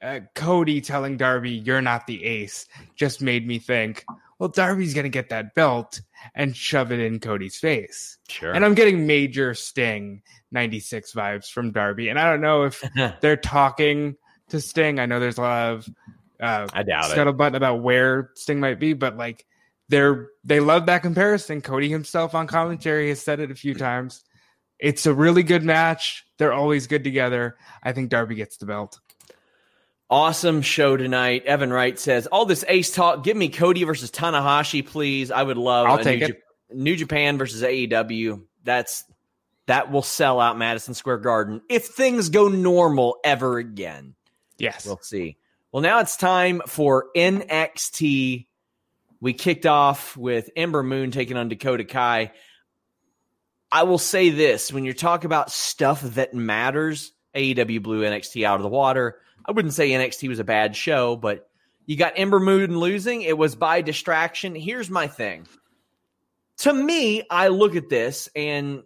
[0.00, 4.04] uh, Cody telling Darby, "You're not the ace," just made me think,
[4.38, 6.00] well, Darby's gonna get that belt
[6.36, 8.18] and shove it in Cody's face.
[8.28, 8.52] Sure.
[8.52, 10.22] And I'm getting major Sting
[10.52, 12.84] '96 vibes from Darby, and I don't know if
[13.20, 14.14] they're talking
[14.50, 15.00] to Sting.
[15.00, 15.88] I know there's a lot of
[16.40, 17.54] uh, I doubt scuttlebutt it.
[17.56, 19.44] about where Sting might be, but like
[19.88, 21.60] they're they love that comparison.
[21.60, 24.24] Cody himself on commentary has said it a few times.
[24.78, 26.24] It's a really good match.
[26.38, 27.56] They're always good together.
[27.82, 29.00] I think Darby gets the belt.
[30.08, 31.44] Awesome show tonight.
[31.46, 35.30] Evan Wright says, All this ace talk, give me Cody versus Tanahashi, please.
[35.30, 36.42] I would love I'll take New, it.
[36.72, 38.42] New Japan versus AEW.
[38.62, 39.04] That's
[39.66, 44.14] that will sell out Madison Square Garden if things go normal ever again.
[44.58, 44.86] Yes.
[44.86, 45.38] We'll see.
[45.72, 48.46] Well, now it's time for NXT.
[49.20, 52.32] We kicked off with Ember Moon taking on Dakota Kai.
[53.72, 58.56] I will say this when you're talking about stuff that matters, AEW blew NXT out
[58.56, 59.18] of the water.
[59.44, 61.48] I wouldn't say NXT was a bad show, but
[61.84, 63.22] you got Ember Moon losing.
[63.22, 64.54] It was by distraction.
[64.54, 65.46] Here's my thing.
[66.58, 68.82] To me, I look at this and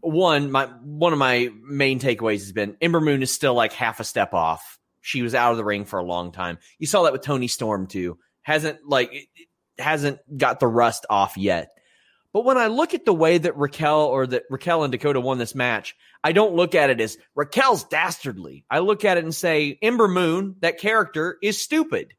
[0.00, 4.00] one, my one of my main takeaways has been Ember Moon is still like half
[4.00, 6.58] a step off she was out of the ring for a long time.
[6.80, 8.18] You saw that with Toni Storm too.
[8.42, 9.28] Hasn't like
[9.78, 11.70] hasn't got the rust off yet.
[12.32, 15.38] But when I look at the way that Raquel or that Raquel and Dakota won
[15.38, 18.64] this match, I don't look at it as Raquel's dastardly.
[18.70, 22.12] I look at it and say Ember Moon, that character, is stupid.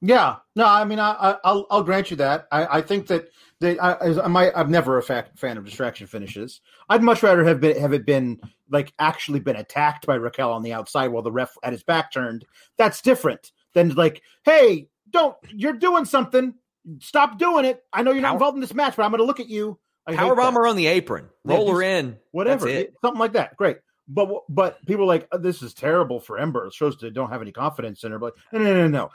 [0.00, 2.46] Yeah, no, I mean, I, will I'll grant you that.
[2.52, 3.28] I, I think that
[3.60, 6.60] they, I, I might, I'm never a fan of distraction finishes.
[6.88, 8.40] I'd much rather have been have it been
[8.70, 12.12] like actually been attacked by Raquel on the outside while the ref had his back
[12.12, 12.44] turned.
[12.76, 16.54] That's different than like, hey, don't you're doing something.
[17.00, 17.82] Stop doing it.
[17.92, 19.78] I know you're not involved in this match, but I'm going to look at you.
[20.08, 22.66] Power bomb her on the apron, roll yeah, her in, whatever,
[23.02, 23.56] something like that.
[23.56, 23.78] Great.
[24.08, 26.66] But but people are like oh, this is terrible for Ember.
[26.66, 28.18] It shows they don't have any confidence in her.
[28.18, 29.10] But no, no, no, no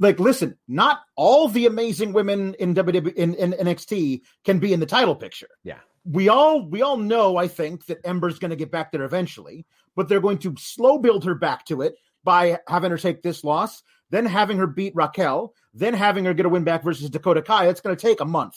[0.00, 4.80] like listen not all the amazing women in WWE in, in NXT can be in
[4.80, 5.48] the title picture.
[5.64, 5.78] Yeah.
[6.04, 9.66] We all we all know I think that Ember's going to get back there eventually,
[9.96, 13.44] but they're going to slow build her back to it by having her take this
[13.44, 17.42] loss, then having her beat Raquel, then having her get a win back versus Dakota
[17.42, 17.68] Kai.
[17.68, 18.56] It's going to take a month.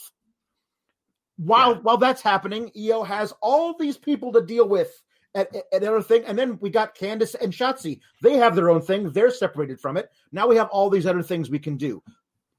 [1.38, 1.80] while yeah.
[1.82, 5.02] while that's happening, Io has all these people to deal with
[5.34, 8.00] at, at, at other thing, and then we got Candice and Shotzi.
[8.22, 9.12] They have their own thing.
[9.12, 10.10] They're separated from it.
[10.32, 12.04] Now we have all these other things we can do.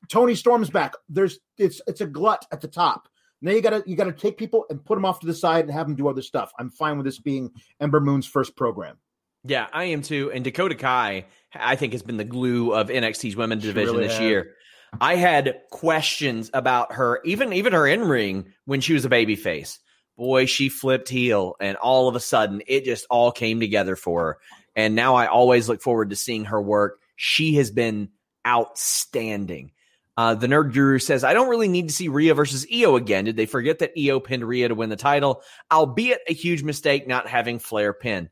[0.08, 0.94] Toni Storm's back.
[1.08, 3.08] There's it's it's a glut at the top.
[3.40, 5.72] Now you gotta you gotta take people and put them off to the side and
[5.72, 6.52] have them do other stuff.
[6.58, 8.98] I'm fine with this being Ember Moon's first program.
[9.44, 10.30] Yeah, I am too.
[10.32, 14.18] And Dakota Kai, I think, has been the glue of NXT's women's division really this
[14.18, 14.22] has.
[14.22, 14.54] year.
[15.00, 19.36] I had questions about her, even even her in ring when she was a baby
[19.36, 19.78] face.
[20.16, 24.24] Boy, she flipped heel, and all of a sudden, it just all came together for
[24.24, 24.38] her.
[24.76, 27.00] And now I always look forward to seeing her work.
[27.16, 28.10] She has been
[28.46, 29.72] outstanding.
[30.16, 33.24] Uh, the nerd guru says, I don't really need to see Rhea versus Io again.
[33.24, 35.42] Did they forget that Io pinned Rhea to win the title?
[35.70, 38.28] Albeit a huge mistake not having Flair pin.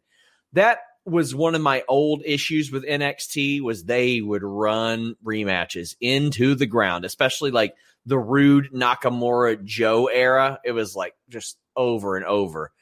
[0.53, 6.55] That was one of my old issues with NXT was they would run rematches into
[6.55, 7.75] the ground, especially like
[8.07, 10.61] the Roode Nakamura Joe era.
[10.65, 12.73] It was like just over and over.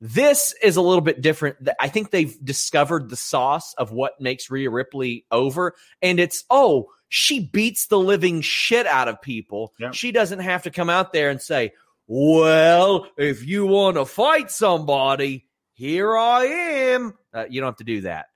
[0.00, 1.68] This is a little bit different.
[1.80, 5.74] I think they've discovered the sauce of what makes Rhea Ripley over.
[6.02, 9.72] And it's, oh, she beats the living shit out of people.
[9.78, 9.94] Yep.
[9.94, 11.72] She doesn't have to come out there and say,
[12.06, 15.43] well, if you want to fight somebody,
[15.74, 17.14] here I am.
[17.32, 18.26] Uh, you don't have to do that.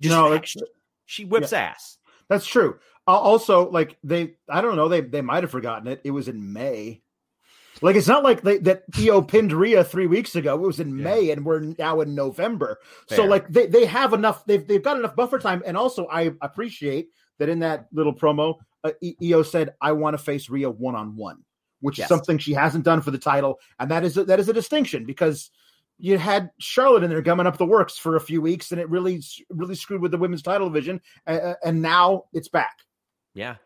[0.00, 0.60] Just, no, she,
[1.06, 1.60] she whips yeah.
[1.60, 1.98] ass.
[2.28, 2.78] That's true.
[3.06, 6.00] Uh, also, like they, I don't know, they they might have forgotten it.
[6.04, 7.02] It was in May.
[7.80, 10.54] Like it's not like they, that Io pinned Rhea three weeks ago.
[10.54, 11.04] It was in yeah.
[11.04, 12.78] May, and we're now in November.
[13.08, 13.16] Fair.
[13.16, 14.44] So like they, they have enough.
[14.46, 15.62] They've they've got enough buffer time.
[15.64, 18.90] And also, I appreciate that in that little promo, uh,
[19.22, 21.44] Io said, "I want to face Rhea one on one,"
[21.80, 22.06] which yes.
[22.06, 24.52] is something she hasn't done for the title, and that is a, that is a
[24.52, 25.50] distinction because
[25.98, 28.88] you had Charlotte in there gumming up the works for a few weeks, and it
[28.88, 32.76] really really screwed with the women's title division, uh, and now it's back.
[33.34, 33.56] Yeah.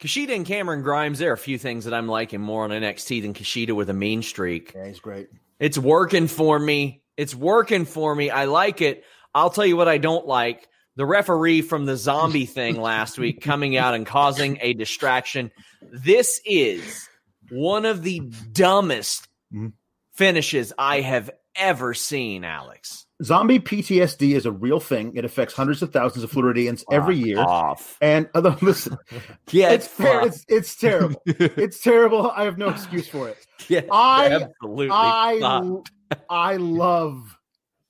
[0.00, 3.20] Kushida and Cameron Grimes, there are a few things that I'm liking more on NXT
[3.22, 4.72] than Kushida with a mean streak.
[4.74, 5.28] Yeah, he's great.
[5.58, 7.02] It's working for me.
[7.18, 8.30] It's working for me.
[8.30, 9.04] I like it.
[9.34, 10.68] I'll tell you what I don't like.
[10.96, 15.50] The referee from the zombie thing last week coming out and causing a distraction.
[15.82, 17.08] This is
[17.50, 18.20] one of the
[18.52, 19.68] dumbest mm-hmm.
[20.14, 21.30] finishes I have
[21.60, 23.06] ever seen, Alex.
[23.22, 25.14] Zombie PTSD is a real thing.
[25.14, 27.38] It affects hundreds of thousands of Floridians every year.
[27.38, 27.98] Off.
[28.00, 28.96] And uh, listen,
[29.50, 31.20] yeah, it's, it's, it's terrible.
[31.26, 32.30] it's terrible.
[32.30, 33.36] I have no excuse for it.
[33.68, 34.88] Yeah, I absolutely.
[34.90, 35.82] I
[36.30, 37.38] I love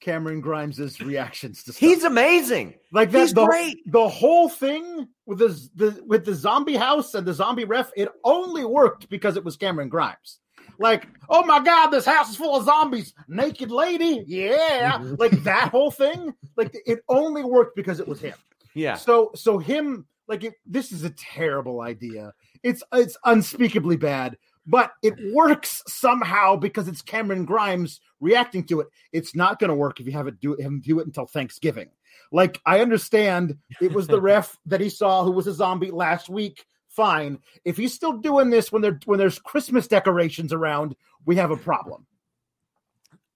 [0.01, 1.81] Cameron Grimes's reactions to stuff.
[1.81, 2.75] He's amazing.
[2.93, 3.79] Like that's the, great.
[3.87, 8.09] The whole thing with the, the with the zombie house and the zombie ref, it
[8.25, 10.41] only worked because it was Cameron Grimes.
[10.81, 13.12] Like, oh my God, this house is full of zombies.
[13.28, 14.24] Naked lady.
[14.26, 14.93] Yeah.
[14.93, 15.16] Mm-hmm.
[15.18, 16.35] like that whole thing.
[16.57, 18.35] Like it only worked because it was him.
[18.74, 18.95] Yeah.
[18.95, 22.33] So so him like it, this is a terrible idea.
[22.62, 28.89] It's it's unspeakably bad, but it works somehow because it's Cameron Grimes reacting to it.
[29.12, 31.91] It's not going to work if you have it do him do it until Thanksgiving.
[32.33, 36.31] Like I understand it was the ref that he saw who was a zombie last
[36.31, 37.38] week fine.
[37.64, 41.57] If he's still doing this when there when there's Christmas decorations around, we have a
[41.57, 42.07] problem.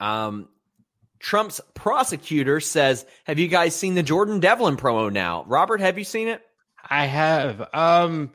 [0.01, 0.49] Um,
[1.19, 6.05] Trump's prosecutor says, "Have you guys seen the Jordan Devlin promo now?" Robert, have you
[6.05, 6.43] seen it?
[6.89, 7.67] I have.
[7.73, 8.33] Um,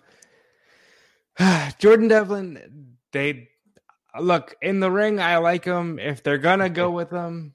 [1.80, 3.50] Jordan Devlin, they
[4.20, 5.20] look in the ring.
[5.20, 6.00] I like them.
[6.00, 7.54] If they're gonna go with them,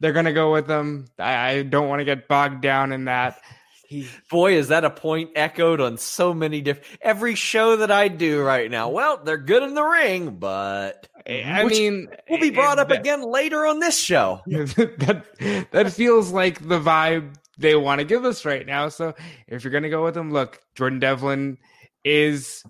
[0.00, 1.06] they're gonna go with them.
[1.18, 3.40] I, I don't want to get bogged down in that.
[3.88, 8.08] He, boy, is that a point echoed on so many different every show that I
[8.08, 8.90] do right now.
[8.90, 13.22] Well, they're good in the ring, but I mean, we'll be brought up that, again
[13.22, 14.42] later on this show.
[14.46, 15.24] that
[15.70, 18.90] that feels like the vibe they want to give us right now.
[18.90, 19.14] So
[19.46, 21.56] if you're gonna go with them, look, Jordan Devlin
[22.04, 22.62] is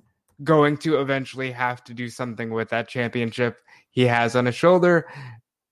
[0.45, 3.59] going to eventually have to do something with that championship
[3.91, 5.09] he has on his shoulder.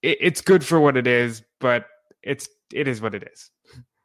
[0.01, 1.85] It, it's good for what it is, but
[2.21, 3.49] it's it is what it is.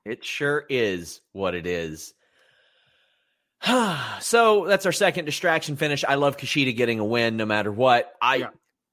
[0.04, 2.14] It sure is what it is.
[4.20, 6.04] so that's our second distraction finish.
[6.06, 8.12] I love Kushida getting a win no matter what.
[8.20, 8.48] I yeah.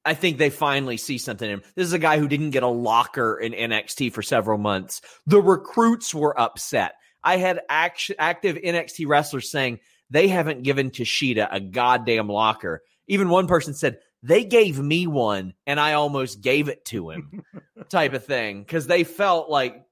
[0.06, 1.64] I think they finally see something in him.
[1.76, 5.02] This is a guy who didn't get a locker in NXT for several months.
[5.28, 6.94] The recruits were upset.
[7.24, 9.80] I had act- active NXT wrestlers saying
[10.10, 12.82] they haven't given Kushida a goddamn locker.
[13.08, 17.44] Even one person said, they gave me one and I almost gave it to him,
[17.90, 18.66] type of thing.
[18.66, 19.84] Cause they felt like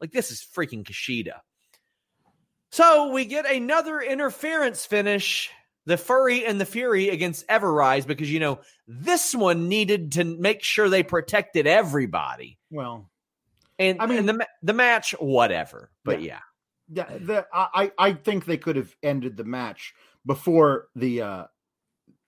[0.00, 1.40] like this is freaking Kushida.
[2.70, 5.50] So we get another interference finish.
[5.86, 10.64] The Furry and the Fury against Ever-Rise because you know this one needed to make
[10.64, 12.58] sure they protected everybody.
[12.72, 13.08] Well,
[13.78, 15.92] and I mean and the the match, whatever.
[16.04, 16.40] But yeah,
[16.92, 19.94] yeah, yeah the, I I think they could have ended the match
[20.26, 21.44] before the uh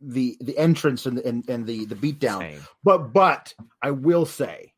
[0.00, 2.38] the the entrance and and, and the the beatdown.
[2.38, 2.60] Same.
[2.84, 4.72] But but I will say,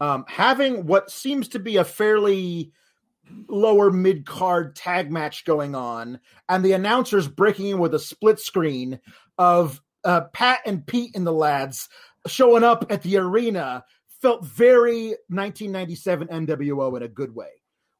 [0.00, 2.72] um, having what seems to be a fairly
[3.48, 8.38] lower mid card tag match going on, and the announcers breaking in with a split
[8.40, 9.00] screen
[9.36, 11.88] of uh, Pat and Pete and the lads
[12.26, 13.84] showing up at the arena
[14.20, 17.48] felt very 1997 NWO in a good way.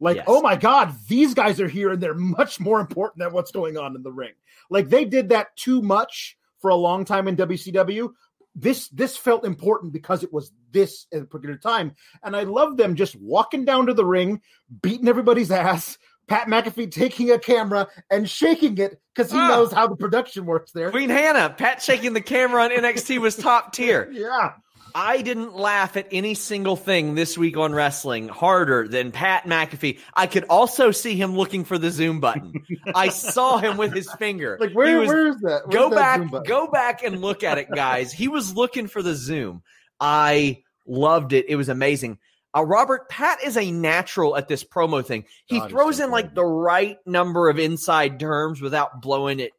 [0.00, 0.24] Like, yes.
[0.28, 3.76] oh my God, these guys are here and they're much more important than what's going
[3.76, 4.32] on in the ring.
[4.70, 8.12] Like they did that too much for a long time in WCW.
[8.58, 11.94] This this felt important because it was this at a particular time.
[12.22, 14.40] And I love them just walking down to the ring,
[14.82, 15.96] beating everybody's ass,
[16.28, 19.48] Pat McAfee taking a camera and shaking it because he oh.
[19.48, 20.90] knows how the production works there.
[20.90, 24.10] Queen Hannah, Pat shaking the camera on NXT was top tier.
[24.12, 24.52] yeah.
[24.94, 29.98] I didn't laugh at any single thing this week on wrestling harder than Pat McAfee.
[30.14, 32.52] I could also see him looking for the zoom button.
[32.94, 34.56] I saw him with his finger.
[34.60, 35.62] Like where, was, where is that?
[35.66, 38.12] Where's go that back, go back and look at it, guys.
[38.12, 39.62] He was looking for the zoom.
[40.00, 41.46] I loved it.
[41.48, 42.18] It was amazing.
[42.56, 45.24] Uh, Robert Pat is a natural at this promo thing.
[45.46, 49.52] He God, throws so in like the right number of inside terms without blowing it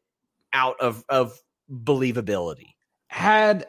[0.51, 1.39] out of of
[1.71, 2.73] believability.
[3.07, 3.67] Had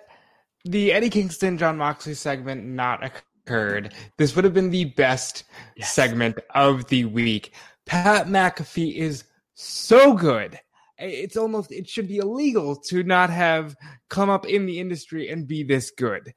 [0.65, 5.45] the Eddie Kingston Jon Moxley segment not occurred, this would have been the best
[5.77, 5.93] yes.
[5.93, 7.53] segment of the week.
[7.87, 10.59] Pat McAfee is so good.
[10.99, 13.75] It's almost it should be illegal to not have
[14.09, 16.35] come up in the industry and be this good.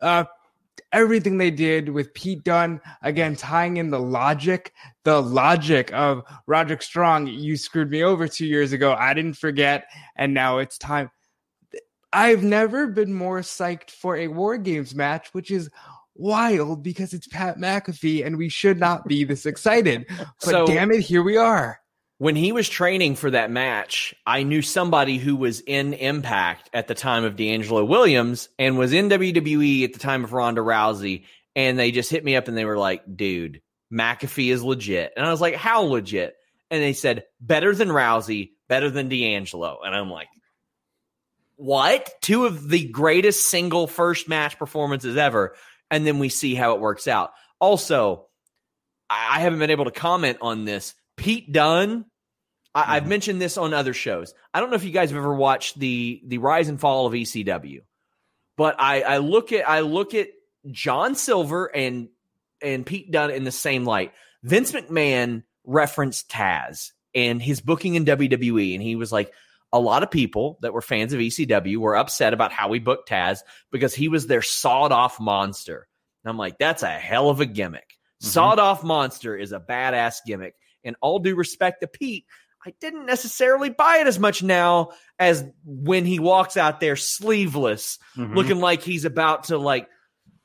[0.00, 0.24] Uh,
[0.92, 4.72] everything they did with Pete Dunne, again, tying in the logic,
[5.04, 8.94] the logic of Roderick Strong, you screwed me over two years ago.
[8.94, 9.84] I didn't forget.
[10.16, 11.10] And now it's time.
[12.16, 15.68] I've never been more psyched for a War Games match, which is
[16.14, 20.06] wild because it's Pat McAfee and we should not be this excited.
[20.08, 21.78] But so, damn it, here we are.
[22.16, 26.88] When he was training for that match, I knew somebody who was in Impact at
[26.88, 31.24] the time of DeAngelo Williams and was in WWE at the time of Ronda Rousey.
[31.54, 33.60] And they just hit me up and they were like, dude,
[33.92, 35.12] McAfee is legit.
[35.18, 36.34] And I was like, how legit?
[36.70, 39.78] And they said, better than Rousey, better than DeAngelo.
[39.84, 40.28] And I'm like,
[41.56, 42.10] what?
[42.20, 45.54] Two of the greatest single first match performances ever.
[45.90, 47.32] And then we see how it works out.
[47.58, 48.26] Also,
[49.08, 50.94] I haven't been able to comment on this.
[51.16, 52.04] Pete Dunne,
[52.74, 53.08] I, mm-hmm.
[53.08, 54.34] mentioned this on other shows.
[54.52, 57.14] I don't know if you guys have ever watched the the rise and fall of
[57.14, 57.80] ECW,
[58.56, 60.28] but I, I look at I look at
[60.70, 62.08] John Silver and
[62.60, 64.12] and Pete Dunne in the same light.
[64.42, 69.32] Vince McMahon referenced Taz and his booking in WWE, and he was like,
[69.76, 73.10] a lot of people that were fans of ECW were upset about how we booked
[73.10, 75.86] Taz because he was their sawed off monster.
[76.24, 77.90] And I'm like, that's a hell of a gimmick.
[78.22, 78.28] Mm-hmm.
[78.28, 80.54] Sawed off monster is a badass gimmick.
[80.82, 82.24] And all due respect to Pete,
[82.64, 87.98] I didn't necessarily buy it as much now as when he walks out there sleeveless,
[88.16, 88.34] mm-hmm.
[88.34, 89.88] looking like he's about to like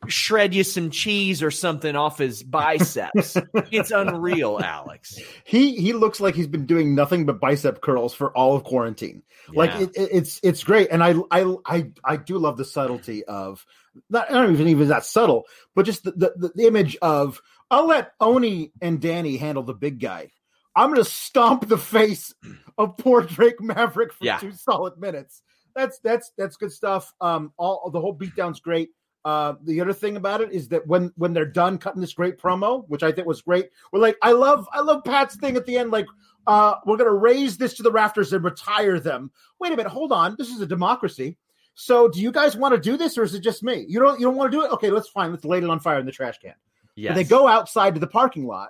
[0.08, 3.38] shred you some cheese or something off his biceps.
[3.72, 5.20] it's unreal, Alex.
[5.44, 9.24] He he looks like he's been doing nothing but bicep curls for all of quarantine.
[9.52, 9.60] Yeah.
[9.60, 13.24] Like it, it, it's it's great, and I I I I do love the subtlety
[13.26, 13.66] of
[14.10, 15.46] not I don't even even that subtle,
[15.76, 20.00] but just the, the, the image of I'll let Oney and Danny handle the big
[20.00, 20.32] guy.
[20.76, 22.34] I'm gonna stomp the face
[22.78, 24.38] of poor Drake Maverick for yeah.
[24.38, 25.42] two solid minutes.
[25.76, 27.14] That's that's that's good stuff.
[27.22, 28.90] Um, all the whole beatdown's great.
[29.24, 32.40] Uh, the other thing about it is that when when they're done cutting this great
[32.40, 35.66] promo, which I think was great, we're like, I love I love Pat's thing at
[35.66, 36.08] the end, like
[36.48, 39.32] uh, we're gonna raise this to the rafters and retire them.
[39.60, 41.38] Wait a minute, hold on, this is a democracy.
[41.76, 43.86] So do you guys want to do this or is it just me?
[43.88, 44.72] You don't you don't want to do it?
[44.72, 46.56] Okay, let's fine, let's light it on fire in the trash can.
[46.96, 47.14] Yeah.
[47.14, 48.70] They go outside to the parking lot,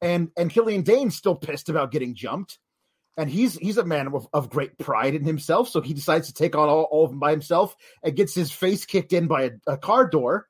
[0.00, 2.58] and and Killian Dain's still pissed about getting jumped
[3.16, 5.68] and he's he's a man of, of, great pride in himself.
[5.68, 8.50] So he decides to take on all, all of them by himself and gets his
[8.50, 10.48] face kicked in by a, a car door,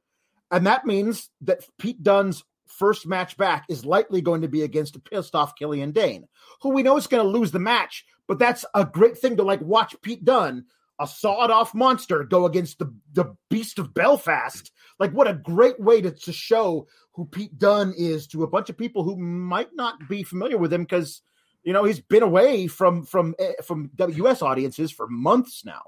[0.51, 4.97] and that means that Pete Dunne's first match back is likely going to be against
[4.97, 6.27] a pissed off Killian Dain,
[6.63, 8.05] who we know is going to lose the match.
[8.27, 10.65] But that's a great thing to like watch Pete Dunne
[11.01, 14.71] a sawed off monster, go against the the beast of Belfast.
[14.99, 18.71] Like what a great way to, to show who Pete dunn is to a bunch
[18.71, 21.23] of people who might not be familiar with him because
[21.65, 25.83] you know, he's been away from from eh, from WS audiences for months now.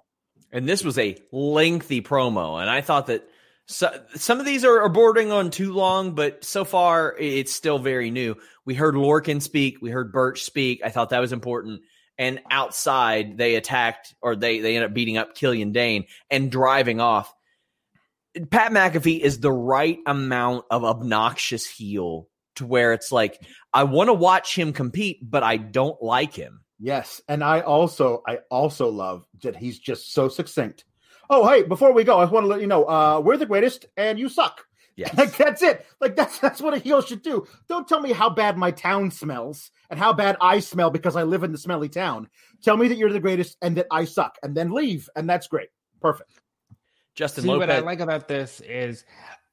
[0.53, 3.29] And this was a lengthy promo, and I thought that
[3.69, 8.11] so, some of these are, bordering on too long, but so far it's still very
[8.13, 8.37] new.
[8.65, 10.81] We heard Lorcan speak, we heard Burch speak.
[10.85, 11.83] I thought that was important.
[12.17, 17.01] And outside, they attacked or they they end up beating up Killian Dain and driving
[17.01, 17.35] off.
[18.51, 23.41] Pat McAfee is the right amount of obnoxious heel to where it's like
[23.77, 26.63] I want to watch him compete, but I don't like him.
[26.81, 30.87] Yes, and I also I also love that he's just so succinct.
[31.29, 33.85] Oh, hey, before we go, I want to let you know uh, we're the greatest
[33.99, 34.65] and you suck.
[34.97, 35.15] Yes.
[35.19, 35.85] Like that's it.
[36.01, 37.47] Like that's that's what a heel should do.
[37.69, 41.25] Don't tell me how bad my town smells and how bad I smell because I
[41.25, 42.31] live in the smelly town.
[42.63, 45.49] Tell me that you're the greatest and that I suck, and then leave, and that's
[45.49, 45.69] great.
[46.01, 46.31] Perfect.
[47.15, 47.61] Justin See, Lopez.
[47.61, 49.05] what I like about this is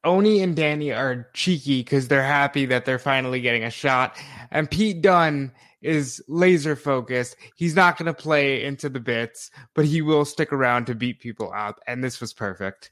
[0.03, 4.17] Oney and Danny are cheeky because they're happy that they're finally getting a shot,
[4.51, 5.51] and Pete Dunne
[5.81, 7.35] is laser focused.
[7.55, 11.19] He's not going to play into the bits, but he will stick around to beat
[11.19, 12.91] people up, and this was perfect.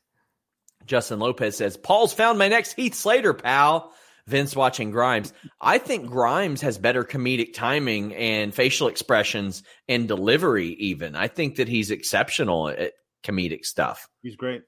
[0.85, 3.93] Justin Lopez says, Paul's found my next Heath Slater, pal.
[4.27, 5.33] Vince watching Grimes.
[5.59, 11.15] I think Grimes has better comedic timing and facial expressions and delivery, even.
[11.15, 12.93] I think that he's exceptional at
[13.23, 14.07] comedic stuff.
[14.21, 14.61] He's great.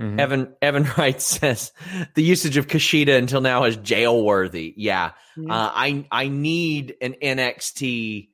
[0.00, 0.20] Mm-hmm.
[0.20, 1.72] Evan Evan Wright says
[2.14, 4.74] the usage of Kushida until now is jail worthy.
[4.76, 5.50] Yeah, mm-hmm.
[5.50, 8.28] uh, I I need an NXT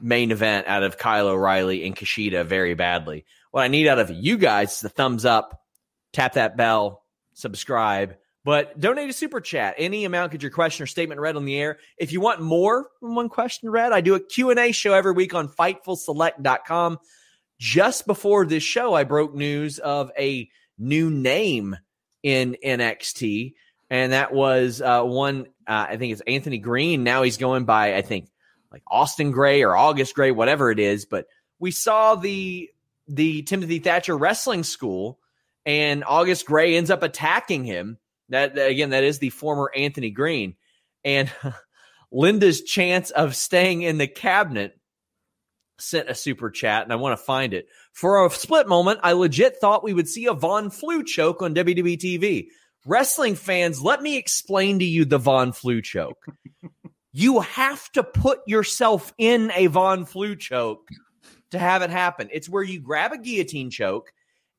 [0.00, 3.24] main event out of Kyle O'Reilly and Kushida very badly.
[3.50, 5.62] What I need out of you guys is the thumbs up,
[6.12, 7.04] tap that bell,
[7.34, 9.74] subscribe, but donate a super chat.
[9.78, 11.78] Any amount, get your question or statement read on the air.
[11.98, 15.34] If you want more than one question read, I do a Q&A show every week
[15.34, 16.98] on FightfulSelect.com.
[17.58, 20.48] Just before this show, I broke news of a
[20.80, 21.76] new name
[22.22, 23.54] in NXT,
[23.88, 27.04] and that was uh, one, uh, I think it's Anthony Green.
[27.04, 28.28] Now he's going by, I think,
[28.72, 31.04] like Austin Gray or August Gray, whatever it is.
[31.04, 31.26] But
[31.58, 32.70] we saw the
[33.06, 35.18] the Timothy Thatcher Wrestling School,
[35.66, 37.98] and August Gray ends up attacking him
[38.30, 40.54] that, that again, that is the former Anthony Green.
[41.04, 41.30] And
[42.12, 44.78] Linda's chance of staying in the cabinet
[45.78, 47.66] sent a super chat, and I want to find it.
[47.92, 51.54] For a split moment, I legit thought we would see a Von Flue choke on
[51.54, 52.46] WWE TV.
[52.86, 56.24] Wrestling fans, let me explain to you the Von Flue choke.
[57.12, 60.88] you have to put yourself in a Von Flue choke
[61.50, 62.28] to have it happen.
[62.32, 64.12] It's where you grab a guillotine choke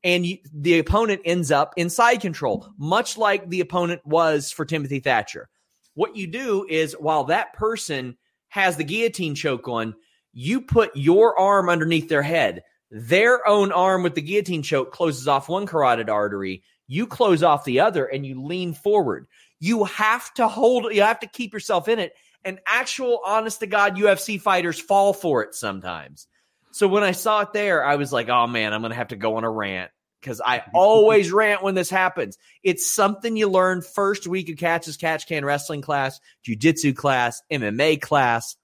[0.04, 4.64] and you, the opponent ends up in side control, much like the opponent was for
[4.64, 5.48] Timothy Thatcher.
[5.94, 8.16] What you do is while that person
[8.48, 9.94] has the guillotine choke on,
[10.32, 12.62] you put your arm underneath their head.
[12.94, 16.62] Their own arm with the guillotine choke closes off one carotid artery.
[16.86, 19.28] You close off the other and you lean forward.
[19.58, 22.12] You have to hold, you have to keep yourself in it.
[22.44, 26.26] And actual, honest to God, UFC fighters fall for it sometimes.
[26.72, 29.08] So when I saw it there, I was like, oh man, I'm going to have
[29.08, 29.90] to go on a rant
[30.20, 32.36] because I always rant when this happens.
[32.62, 37.40] It's something you learn first week of Catch as Catch Can wrestling class, jujitsu class,
[37.50, 38.54] MMA class,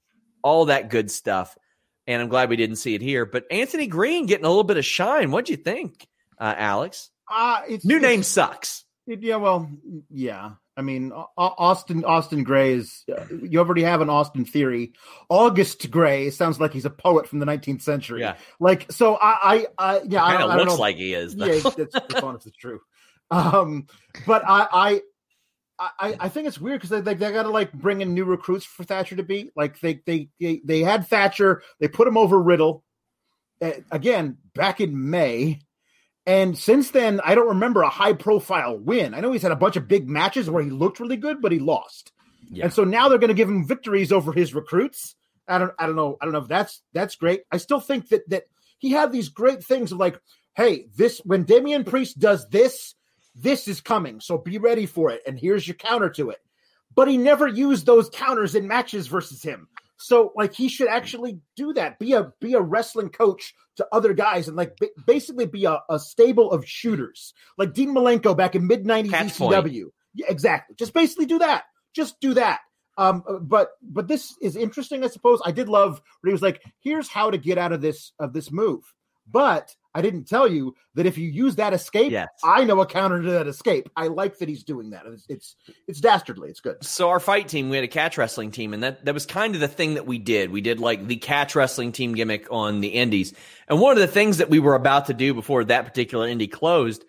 [0.43, 1.57] all that good stuff.
[2.09, 3.27] And I'm glad we didn't see it here.
[3.27, 5.31] But Anthony Green getting a little bit of shine.
[5.31, 6.09] What'd you think,
[6.41, 7.11] uh, Alex?
[7.31, 8.85] Uh, it's, New it's, name sucks.
[9.07, 9.71] It, yeah, well,
[10.11, 10.53] yeah.
[10.75, 13.05] I mean, Austin Austin Gray is.
[13.11, 14.93] Uh, you already have an Austin theory.
[15.29, 18.21] August Gray sounds like he's a poet from the 19th century.
[18.21, 18.37] Yeah.
[18.59, 20.81] Like so, I, I, I yeah, kind of looks know.
[20.81, 21.35] like he is.
[21.37, 21.45] Though.
[21.47, 22.81] Yeah, that's, that's it's true.
[23.31, 23.87] Um,
[24.27, 25.01] but I, I,
[25.79, 28.25] I, I think it's weird because they, they, they got to like bring in new
[28.25, 29.53] recruits for Thatcher to beat.
[29.57, 32.85] Like they they they, they had Thatcher, they put him over Riddle.
[33.61, 35.61] Uh, again, back in May,
[36.27, 39.15] and since then, I don't remember a high profile win.
[39.15, 41.53] I know he's had a bunch of big matches where he looked really good, but
[41.53, 42.13] he lost.
[42.51, 42.65] Yeah.
[42.65, 45.17] And so now they're going to give him victories over his recruits.
[45.49, 46.19] I don't, I don't know.
[46.21, 47.43] I don't know if that's that's great.
[47.51, 48.45] I still think that that
[48.79, 50.21] he had these great things of like,
[50.55, 52.95] hey, this when Damian Priest does this,
[53.41, 54.21] this is coming.
[54.21, 55.23] So be ready for it.
[55.27, 56.39] And here's your counter to it.
[56.95, 59.69] But he never used those counters in matches versus him.
[59.99, 61.99] So like he should actually do that.
[61.99, 65.81] Be a be a wrestling coach to other guys and like b- basically be a,
[65.89, 69.87] a, stable of shooters like Dean Malenko back in mid '90s ECW.
[70.15, 70.77] Yeah, exactly.
[70.79, 71.65] Just basically do that.
[71.95, 72.61] Just do that.
[72.97, 75.41] Um, but but this is interesting, I suppose.
[75.45, 78.33] I did love where he was like, "Here's how to get out of this of
[78.33, 78.83] this move,"
[79.27, 82.29] but I didn't tell you that if you use that escape, yes.
[82.45, 83.89] I know a counter to that escape.
[83.97, 85.07] I like that he's doing that.
[85.07, 85.57] It's, it's
[85.89, 86.51] it's dastardly.
[86.51, 86.85] It's good.
[86.85, 89.57] So our fight team, we had a catch wrestling team, and that that was kind
[89.57, 90.53] of the thing that we did.
[90.53, 93.35] We did like the catch wrestling team gimmick on the indies.
[93.67, 96.51] And one of the things that we were about to do before that particular indie
[96.51, 97.05] closed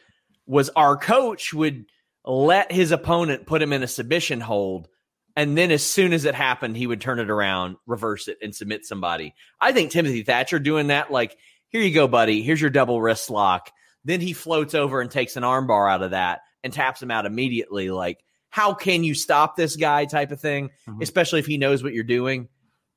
[0.48, 1.86] was our coach would
[2.26, 4.88] let his opponent put him in a submission hold.
[5.36, 8.54] And then as soon as it happened, he would turn it around, reverse it, and
[8.54, 9.36] submit somebody.
[9.62, 11.38] I think Timothy Thatcher doing that, like
[11.70, 12.42] here you go, buddy.
[12.42, 13.72] Here's your double wrist lock.
[14.06, 17.26] Then he floats over and takes an armbar out of that and taps him out
[17.26, 17.92] immediately.
[17.92, 21.02] Like, how can you stop this guy type of thing, mm-hmm.
[21.02, 22.50] especially if he knows what you're doing?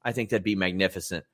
[0.05, 1.25] I think that'd be magnificent.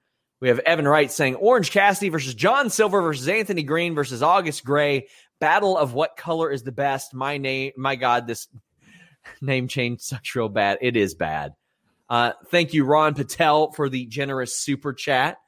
[0.40, 4.64] We have Evan Wright saying Orange Cassidy versus John Silver versus Anthony Green versus August
[4.64, 5.08] Gray.
[5.40, 7.14] Battle of what color is the best?
[7.14, 8.48] My name, my God, this
[9.40, 10.78] name change sucks real bad.
[10.80, 11.54] It is bad.
[12.08, 15.38] Uh, thank you, Ron Patel, for the generous super chat.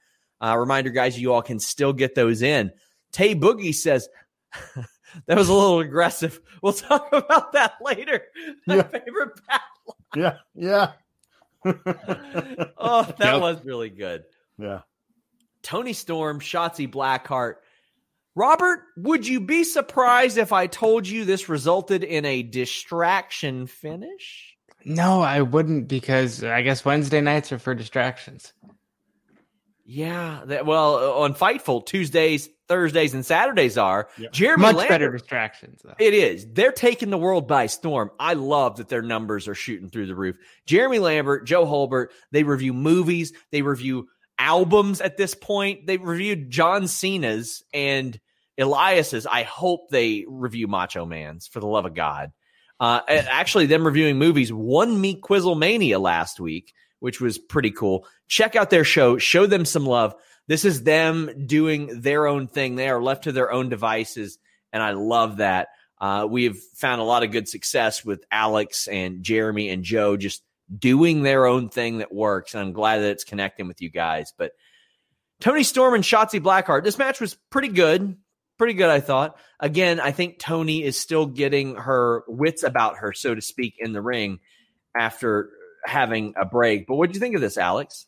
[0.41, 2.73] Uh, reminder, guys, you all can still get those in.
[3.13, 4.09] Tay Boogie says,
[5.27, 6.41] that was a little aggressive.
[6.63, 8.23] We'll talk about that later.
[8.67, 8.83] My Yeah.
[8.83, 9.97] favorite battle.
[10.15, 10.93] Yeah, yeah,
[11.65, 13.41] Oh, that Yep.
[13.41, 14.25] was really good.
[14.59, 14.81] yeah.
[15.63, 17.57] Toni Storm, Shotzi Blackheart.
[18.35, 24.57] Robert, would you be surprised if I told you this resulted in a distraction finish?
[24.85, 28.53] No, I wouldn't because I guess Wednesday nights are for distractions.
[29.93, 34.09] Yeah, that, well, on Fightful, Tuesdays, Thursdays, and Saturdays are.
[34.17, 34.29] Yeah.
[34.31, 35.95] Jeremy Much Lambert- better distractions though.
[35.99, 36.47] It is.
[36.53, 38.13] They're taking the world by storm.
[38.21, 40.37] I love that their numbers are shooting through the roof.
[40.65, 44.07] Jeremy Lambert, Joe Holbert, they review movies, they review
[44.39, 45.89] albums at this point.
[45.89, 48.17] They reviewed John Cena's and
[48.57, 49.27] Elias's.
[49.27, 52.31] I hope they review Macho Man's for the love of God.
[52.79, 58.07] Uh, actually, them reviewing movies won me Quizzlemania last week, which was pretty cool.
[58.29, 60.15] Check out their show, show them some love.
[60.47, 62.77] This is them doing their own thing.
[62.77, 64.39] They are left to their own devices
[64.73, 65.69] and I love that.
[66.01, 70.17] Uh, we have found a lot of good success with Alex and Jeremy and Joe
[70.17, 70.43] just
[70.77, 74.33] doing their own thing that works, and I'm glad that it's connecting with you guys.
[74.37, 74.53] But
[75.41, 78.17] Toni Storm and Shotzi Blackheart, this match was pretty good,
[78.57, 78.89] pretty good.
[78.89, 79.37] I thought.
[79.59, 83.93] Again, I think Toni is still getting her wits about her, so to speak, in
[83.93, 84.39] the ring
[84.97, 85.51] after
[85.85, 86.87] having a break.
[86.87, 88.07] But what do you think of this, Alex?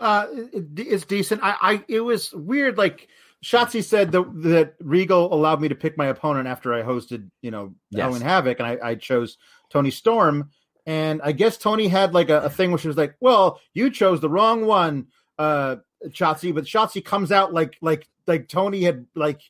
[0.00, 1.42] Uh, it, it's decent.
[1.42, 2.78] I, I, it was weird.
[2.78, 3.08] Like
[3.44, 7.50] Shotzi said that that Regal allowed me to pick my opponent after I hosted, you
[7.50, 8.02] know, Yes.
[8.02, 9.36] Halloween Havoc, and I, I chose
[9.70, 10.50] Toni Storm.
[10.86, 13.90] And I guess Toni had like a, a thing where she was like, "Well, you
[13.90, 15.06] chose the wrong one,
[15.38, 15.76] uh,
[16.08, 19.40] Shotzi." But Shotzi comes out like like like Toni had like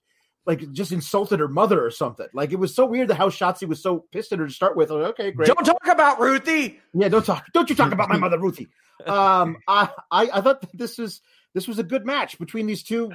[0.47, 2.27] like just insulted her mother or something.
[2.33, 4.77] Like it was so weird that how Shotzi was so pissed at her to start
[4.77, 4.91] with.
[4.91, 5.47] Like, okay, great.
[5.47, 6.81] Don't talk about Ruthie.
[6.95, 7.47] Yeah, don't talk.
[7.53, 8.69] Don't you talk about my mother, Ruthie.
[9.07, 11.21] Um, I, I, I thought that this was
[11.55, 13.13] this was a good match between these two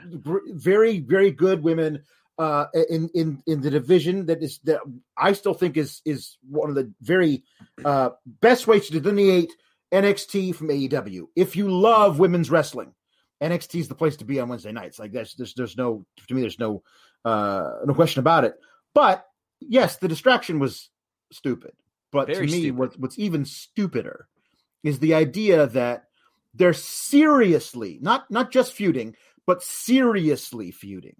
[0.47, 2.03] very, very good women
[2.37, 4.79] uh, in in in the division that is that
[5.17, 7.43] I still think is is one of the very
[7.83, 9.51] uh, best ways to delineate
[9.91, 11.27] NXT from AEW.
[11.35, 12.93] If you love women's wrestling,
[13.41, 14.99] NXT is the place to be on Wednesday nights.
[14.99, 16.83] Like that's there's there's no to me there's no
[17.25, 18.55] uh, no question about it.
[18.93, 19.25] But
[19.59, 20.89] yes, the distraction was
[21.31, 21.71] stupid.
[22.11, 22.77] But Very to me, stupid.
[22.77, 24.27] what, what's even stupider
[24.83, 26.05] is the idea that
[26.53, 29.15] they're seriously not not just feuding,
[29.45, 31.15] but seriously feuding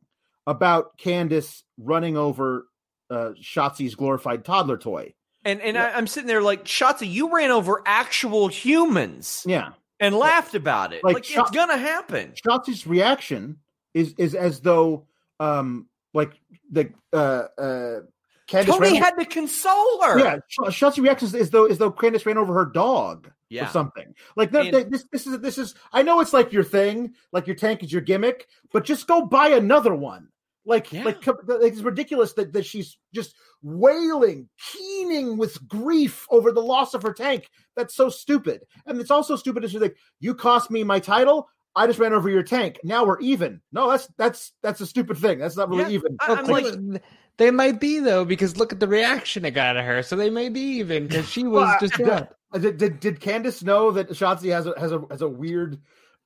[0.45, 2.67] about Candice running over
[3.09, 5.13] uh, Shotzi's glorified toddler toy.
[5.45, 9.69] And and I, I'm sitting there like, Shotzi, you ran over actual humans Yeah,
[9.99, 11.03] and laughed about it.
[11.03, 12.33] Like Like, Shot- it's gonna happen.
[12.45, 13.57] Shotzi's reaction
[13.93, 15.05] is is as though
[15.39, 16.39] um like
[16.71, 17.99] the uh uh
[18.47, 20.19] Candice Toni ran- had to console her.
[20.19, 23.65] yeah Sh- Shotzi reacts as, as though as though Candice ran over her dog Yeah.
[23.65, 26.53] or something like no, And- they- this this is this is I know it's like
[26.53, 30.29] your thing like your tank is your gimmick but just go buy another one
[30.65, 31.03] like Yeah.
[31.03, 36.93] like, like it's ridiculous that, that she's just wailing keening with grief over the loss
[36.93, 40.71] of her tank that's so stupid and it's also stupid as she's like you cost
[40.71, 42.79] me my title I just ran over your tank.
[42.83, 43.61] Now we're even.
[43.71, 45.39] No, that's that's that's a stupid thing.
[45.39, 46.17] That's not really Yeah, even.
[46.19, 47.03] I- I'm Well, like-
[47.37, 50.01] they might be though because look at the reaction it got of her.
[50.03, 52.27] So they may be even because she was Well, distraught.
[52.53, 55.79] Uh, Did, did did Candice know that Shotzi has a has a has a weird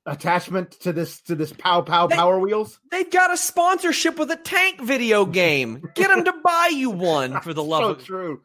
[0.06, 2.78] attachment to this to this pow pow They- power wheels?
[2.90, 5.82] They've got a sponsorship with a tank video game.
[5.94, 8.40] Get them to buy you one for the love so of true.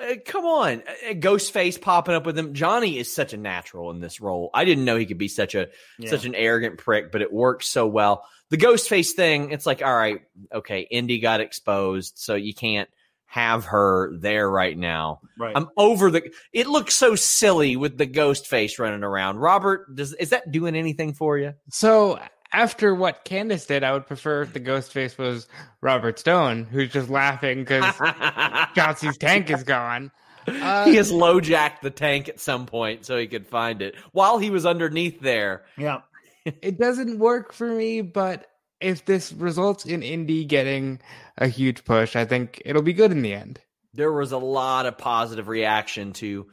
[0.00, 2.52] Uh, come on, Uh, Ghostface popping up with him.
[2.54, 4.50] Johnny is such a natural in this role.
[4.52, 5.68] I didn't know he could be such a
[5.98, 6.10] Yeah.
[6.10, 8.26] such an arrogant prick, but it works so well.
[8.50, 10.20] The Ghostface thing, it's like, all right,
[10.52, 12.88] okay, Indi got exposed, so you can't
[13.26, 15.20] have her there right now.
[15.38, 15.56] Right.
[15.56, 16.30] I'm over the.
[16.52, 19.38] It looks so silly with the Ghostface running around.
[19.38, 21.54] Robert, does is that doing anything for you?
[21.70, 22.18] So
[22.54, 25.48] after what Candice did, I would prefer if the ghost face was
[25.80, 30.12] Robert Stone, who's just laughing because Shotzi's tank is gone.
[30.46, 33.96] Uh, he has low jacked the tank at some point so he could find it
[34.12, 35.64] while he was underneath there.
[35.76, 36.02] yeah.
[36.44, 38.46] it doesn't work for me, but
[38.80, 41.00] if this results in Indi getting
[41.38, 43.60] a huge push, I think it'll be good in the end.
[43.94, 46.46] there was a lot of positive reaction to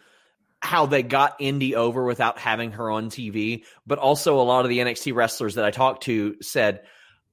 [0.61, 4.69] how they got Indi over without having her on TV, but also a lot of
[4.69, 6.81] the NXT wrestlers that I talked to said,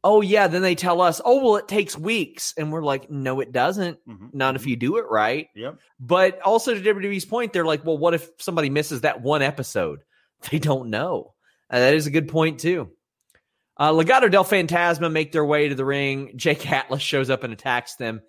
[0.02, 3.40] "Oh yeah," then they tell us, "Oh well, it takes weeks," and we're like, "No,
[3.40, 3.98] it doesn't.
[4.08, 4.32] Mhm.
[4.34, 5.78] Not if you do it right." Yep.
[6.00, 10.00] But also to WWE's point, they're like, "Well, what if somebody misses that one episode?
[10.50, 11.34] They don't know."
[11.70, 12.90] Uh, that is a good point too.
[13.76, 16.32] Uh, Legado del Fantasma make their way to the ring.
[16.36, 18.22] Jake Atlas shows up and attacks them,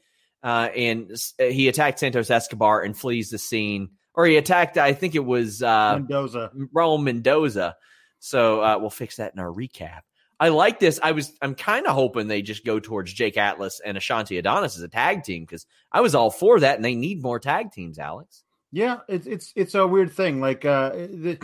[0.43, 3.89] uh, and he attacks Santos Escobar and flees the scene,
[4.20, 4.78] or he attacked.
[4.78, 7.78] I think it was uh, Mendoza, Raul Mendoza.
[8.20, 10.01] So uh, we'll fix that in our recap.
[10.41, 10.99] I like this.
[11.01, 14.76] I was I'm kind of hoping they just go towards Jake Atlas and Ashante Adonis
[14.76, 17.72] as a tag team because I was all for that, and they need more tag
[17.72, 17.97] teams.
[17.97, 18.43] Alex.
[18.74, 20.41] Yeah, it's it's it's a weird thing.
[20.41, 21.39] Like uh, the,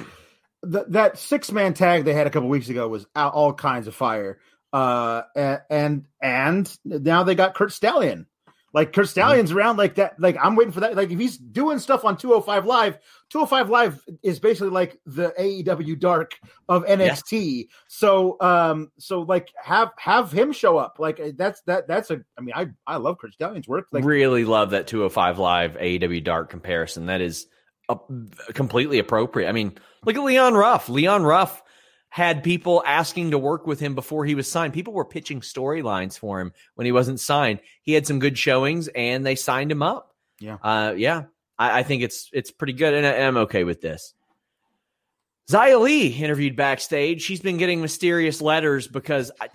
[0.61, 3.87] the that six man tag they had a couple weeks ago was out, all kinds
[3.87, 4.39] of fire.
[4.73, 5.21] Uh,
[5.69, 8.27] and and now they got Curt Stallion
[8.75, 9.57] like Curt Stallion's mm-hmm.
[9.57, 10.19] around like that.
[10.19, 10.97] Like I'm waiting for that.
[10.97, 12.99] Like if he's doing stuff on 205 Live,
[13.29, 16.33] 205 Live is basically like the AEW Dark
[16.67, 17.57] of NXT.
[17.57, 17.63] Yeah.
[17.87, 20.97] So um, so like have have him show up.
[20.99, 22.21] Like uh, that's that that's a.
[22.37, 23.87] I mean I I love Curt Stallion's work.
[23.93, 27.05] Like really love that 205 Live AEW Dark comparison.
[27.05, 27.47] That is
[27.87, 27.97] a,
[28.53, 29.47] completely appropriate.
[29.47, 30.89] I mean look at Leon Ruff.
[30.89, 31.63] Leon Ruff
[32.15, 34.71] had people asking to work with him before he was signed.
[34.71, 37.59] People were pitching storylines for him when he wasn't signed.
[37.81, 40.15] He had some good showings, and they signed him up.
[40.39, 41.23] Yeah, uh, yeah.
[41.59, 44.13] I, I, think it's it's pretty good, and I, am okay with this.
[45.49, 47.21] Xia Li interviewed backstage.
[47.21, 49.49] She's been getting mysterious letters because I,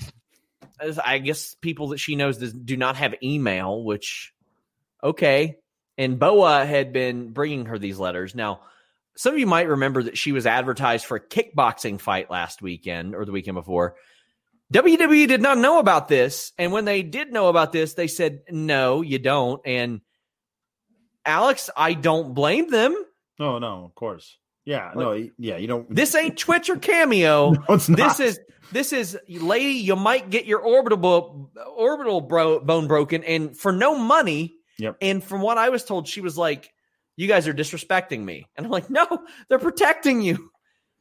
[1.03, 3.83] I guess people that she knows do not have email.
[3.83, 4.35] Which,
[5.03, 5.57] okay.
[5.97, 8.35] And Boa had been bringing her these letters.
[8.35, 8.61] Now,
[9.21, 13.15] some of you might remember that she was advertised for a kickboxing fight last weekend
[13.15, 13.97] or the weekend before.
[14.73, 16.53] WWE did not know about this.
[16.57, 19.61] And when they did know about this, they said, no, you don't.
[19.67, 20.01] And
[21.27, 22.97] Alex, I don't blame them.
[23.39, 24.39] No, no, of course.
[24.65, 25.95] Yeah, no, yeah, you don't.
[25.95, 27.51] This ain't Twitch or Cameo.
[27.69, 28.17] no, it's not.
[28.17, 28.41] This is
[28.73, 29.81] this is lady.
[29.81, 34.55] You might get your orbital orbital bro, bone broken, and for no money.
[34.79, 34.97] Yep.
[35.03, 36.73] And from what I was told, she was like,
[37.21, 38.47] you guys are disrespecting me.
[38.57, 39.07] And I'm like, no,
[39.51, 40.51] they're protecting you.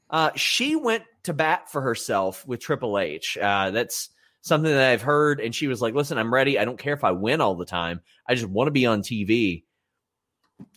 [0.10, 3.38] Uh, she went to bat for herself with Triple H.
[3.42, 4.10] Uh, that's
[4.42, 5.40] something that I've heard.
[5.40, 6.60] And she was like, listen, I'm ready.
[6.60, 8.02] I don't care if I win all the time.
[8.28, 9.64] I just want to be on TV.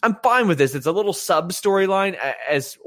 [0.00, 0.76] I'm fine with this.
[0.76, 2.16] It's a little sub storyline,
[2.48, 2.78] as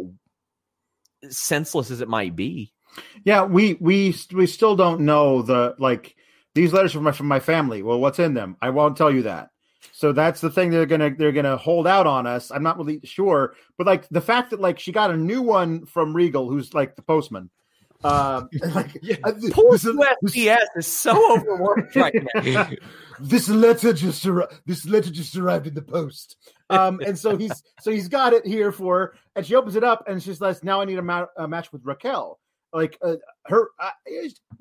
[1.27, 2.71] senseless as it might be.
[3.25, 6.15] Yeah, we we we still don't know the like
[6.53, 7.83] these letters from my from my family.
[7.83, 8.55] Well, what's in them?
[8.61, 9.49] I won't tell you that.
[9.91, 12.51] So that's the thing they're gonna they're gonna hold out on us.
[12.51, 15.85] I'm not really sure, but like the fact that like she got a new one
[15.85, 17.49] from Regal, who's like the postman.
[18.03, 19.15] Um, like yeah,
[19.51, 22.69] poor USPS is so overworked right now.
[23.19, 24.61] this letter just arrived.
[24.65, 26.35] This letter just arrived in the post.
[26.69, 29.83] Um, and so he's so he's got it here for her, and she opens it
[29.83, 32.39] up, and she's like, "Now I need a, ma- a match with Raquel."
[32.73, 33.15] Like uh,
[33.45, 33.91] her, uh,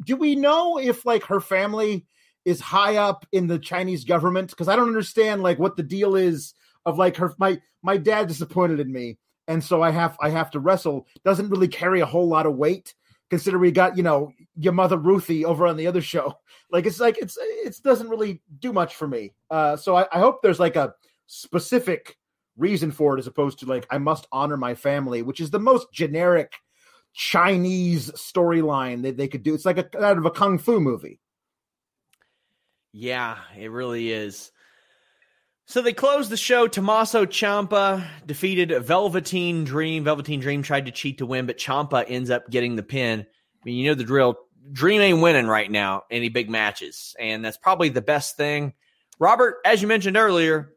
[0.05, 2.07] do we know if like her family?
[2.45, 6.17] Is high up in the Chinese government because I don't understand like what the deal
[6.17, 6.55] is
[6.87, 9.19] of like her my my dad disappointed in me
[9.49, 11.07] and so I have I have to wrestle.
[11.25, 12.95] Doesn't really carry a whole lot of weight
[13.31, 16.39] consider we got you know your mother Ruthie over on the other show.
[16.71, 19.33] Like it's like it's it doesn't really do much for me.
[19.49, 20.93] Uh so I, I hope there's like a
[21.27, 22.17] specific
[22.57, 25.61] reason for it as opposed to like I must honor my family which is the
[25.61, 26.53] most generic
[27.13, 29.55] Chinese storyline that they could do.
[29.55, 31.21] It's like a out of a kung fu movie
[32.95, 34.53] yeah, it really is.
[35.67, 36.69] So they closed the show.
[36.69, 40.05] Tommaso Ciampa defeated Velveteen Dream.
[40.05, 43.21] Velveteen Dream tried to cheat to win, but Ciampa ends up getting the pin.
[43.21, 44.37] I mean, you know the drill.
[44.71, 48.75] Dream ain't winning right now any big matches, and that's probably the best thing.
[49.19, 50.71] Robert, as you mentioned earlier,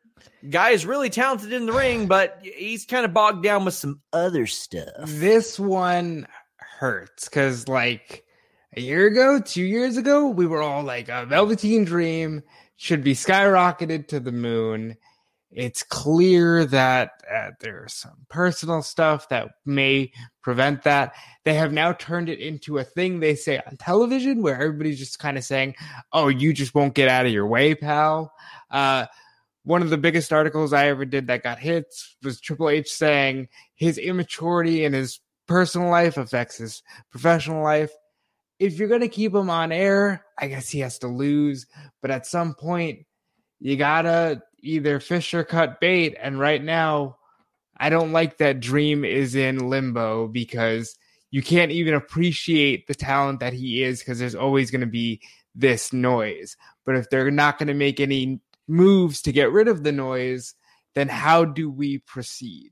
[0.50, 4.02] guy is really talented in the ring, but he's kind of bogged down with some
[4.12, 5.06] other stuff.
[5.06, 8.24] This one hurts because, like,
[8.78, 12.44] a year ago, two years ago, we were all like, a Velveteen Dream
[12.76, 14.96] should be skyrocketed to the moon.
[15.50, 20.12] It's clear that uh, there's some personal stuff that may
[20.44, 21.14] prevent that.
[21.44, 25.18] They have now turned it into a thing they say on television where everybody's just
[25.18, 25.74] kind of saying,
[26.14, 28.32] oh, you just won't get out of your way, pal.
[28.70, 29.08] Uh,
[29.64, 33.48] one of the biggest articles I ever did that got hits was Triple H saying
[33.74, 37.92] his immaturity in his personal life affects his professional life
[38.60, 41.68] if you're going to keep him on air, I guess he has to lose.
[42.02, 43.06] But at some point,
[43.60, 46.16] you got to either fish or cut bait.
[46.20, 47.18] And right now,
[47.78, 50.98] I don't like that Dream is in limbo because
[51.30, 55.22] you can't even appreciate the talent that he is because there's always going to be
[55.54, 56.58] this noise.
[56.86, 60.56] But if they're not going to make any moves to get rid of the noise,
[60.96, 62.72] then how do we proceed?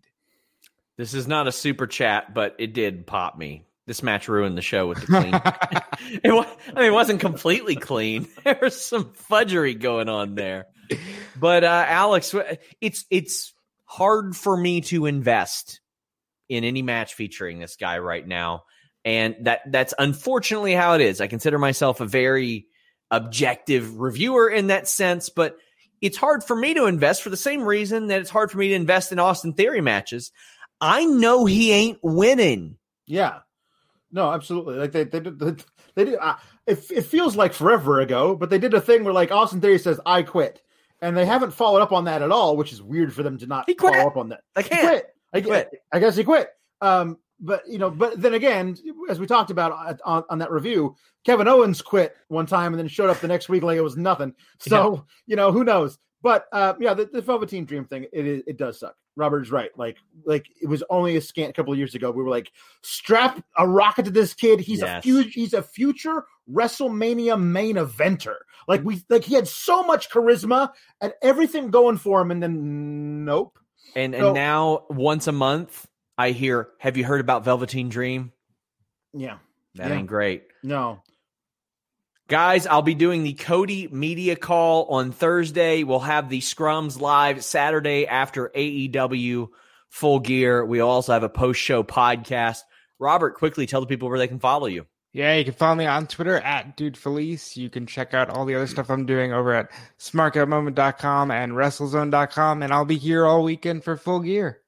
[0.98, 4.62] This is not a super chat, but it did pop me this match ruined the
[4.62, 5.34] show with the clean.
[6.24, 8.28] it was, I mean, it wasn't completely clean.
[8.44, 10.68] There was some fudgery going on there.
[11.40, 12.36] But uh, Alex,
[12.80, 13.54] it's it's
[13.86, 15.82] hard for me to invest
[16.48, 18.66] in any match featuring this guy right now,
[19.04, 21.22] and that that's unfortunately how it is.
[21.22, 22.68] I consider myself a very
[23.10, 25.58] objective reviewer in that sense, but
[26.02, 28.70] it's hard for me to invest for the same reason that it's hard for me
[28.70, 30.32] to invest in Austin Theory matches.
[30.80, 32.78] I know he ain't winning.
[33.08, 33.40] Yeah.
[34.16, 34.76] No, absolutely.
[34.76, 35.56] Like they they did they,
[35.94, 36.16] they did.
[36.20, 39.60] Uh, it, it feels like forever ago, but they did a thing where like Austin
[39.60, 40.62] Theory says, "I quit,"
[41.02, 43.46] and they haven't followed up on that at all, which is weird for them to
[43.46, 44.40] not follow up on that.
[44.56, 44.82] I can't.
[44.82, 45.06] He quit.
[45.34, 45.70] I, quit.
[45.92, 46.50] I guess he quit.
[46.80, 48.78] Um, but you know, but then again,
[49.10, 52.88] as we talked about on, on, that review, Kevin Owens quit one time and then
[52.88, 54.34] showed up the next week like it was nothing.
[54.60, 55.02] So yeah.
[55.28, 56.00] you know, who knows?
[56.22, 58.96] But uh, yeah, the, the Velveteen Dream thing, it it does suck.
[59.16, 59.72] Robert is right.
[59.78, 62.12] Like like it was only a scant couple of years ago.
[62.12, 62.52] We were like,
[62.82, 64.60] strap a rocket to this kid.
[64.60, 65.00] He's yes.
[65.00, 65.30] a future.
[65.30, 68.36] He's a future WrestleMania main eventer.
[68.68, 70.72] Like we like he had so much charisma
[71.02, 73.58] and everything going for him, and then nope.
[73.96, 75.88] And so, and now once a month,
[76.18, 78.32] I hear, "Have you heard about Velveteen Dream?"
[79.14, 79.38] Yeah,
[79.76, 79.98] that yeah.
[79.98, 80.44] ain't great.
[80.64, 81.02] No,
[82.28, 85.84] Guys, I'll be doing the Cody media call on Thursday.
[85.84, 89.50] We'll have the scrums live Saturday after AEW
[89.90, 90.66] full gear.
[90.66, 92.62] We also have a post show podcast.
[92.98, 94.88] Robert, quickly tell the people where they can follow you.
[95.14, 97.56] Yeah, you can follow me on Twitter at Dude Felice.
[97.58, 102.64] You can check out all the other stuff I'm doing over at smarkoutmoment.com and WrestleZone.com.
[102.64, 104.62] And I'll be here all weekend for full gear.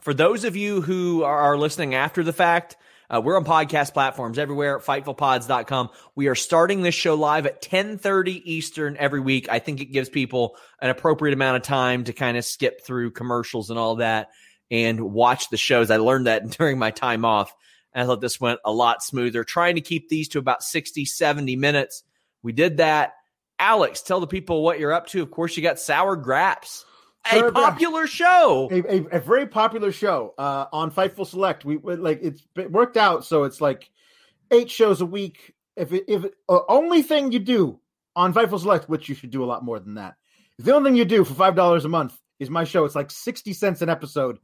[0.00, 2.76] For those of you who are listening after the fact,
[3.14, 5.90] uh, we're on podcast platforms everywhere, fightfulpods.com.
[6.16, 9.48] We are starting this show live at 1030 Eastern every week.
[9.48, 13.12] I think it gives people an appropriate amount of time to kind of skip through
[13.12, 14.30] commercials and all that
[14.68, 15.92] and watch the shows.
[15.92, 17.54] I learned that during my time off.
[17.94, 19.44] I thought this went a lot smoother.
[19.44, 22.02] Trying to keep these to about 60, 70 minutes.
[22.42, 23.14] We did that.
[23.60, 25.22] Alex, tell the people what you're up to.
[25.22, 26.84] Of course, you got Sour Graps
[27.32, 31.64] a popular show, a, a, a, very popular show uh, on Fightful Select.
[31.64, 33.90] We like it's worked out, so it's like
[34.50, 35.54] eight shows a week.
[35.76, 37.80] If it, if it, uh, only thing you do
[38.14, 40.14] on Fightful Select, which you should do a lot more than that,
[40.58, 42.84] the only thing you do for five dollars a month is my show.
[42.84, 44.38] It's like sixty cents an episode,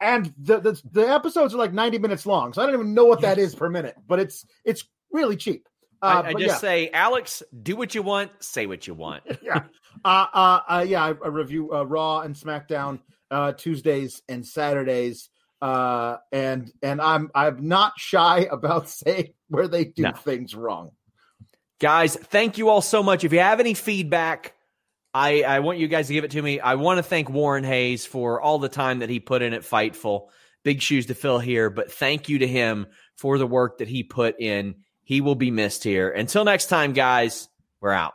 [0.00, 2.52] and the, the the episodes are like ninety minutes long.
[2.52, 5.68] So I don't even know what that is per minute, but it's it's really cheap.
[6.02, 6.56] Uh, I, I just yeah.
[6.56, 9.22] say, Alex, do what you want, say what you want.
[9.42, 9.62] yeah.
[10.06, 15.30] Uh, uh, uh, yeah, I, I review uh, Raw and SmackDown uh, Tuesdays and Saturdays.
[15.60, 20.12] Uh, and and I'm I'm not shy about saying where they do no.
[20.12, 20.92] things wrong.
[21.80, 23.24] Guys, thank you all so much.
[23.24, 24.54] If you have any feedback,
[25.12, 26.60] I, I want you guys to give it to me.
[26.60, 29.62] I want to thank Warren Hayes for all the time that he put in at
[29.62, 30.28] Fightful.
[30.62, 34.04] Big shoes to fill here, but thank you to him for the work that he
[34.04, 34.76] put in.
[35.02, 36.10] He will be missed here.
[36.10, 37.48] Until next time, guys,
[37.80, 38.14] we're out.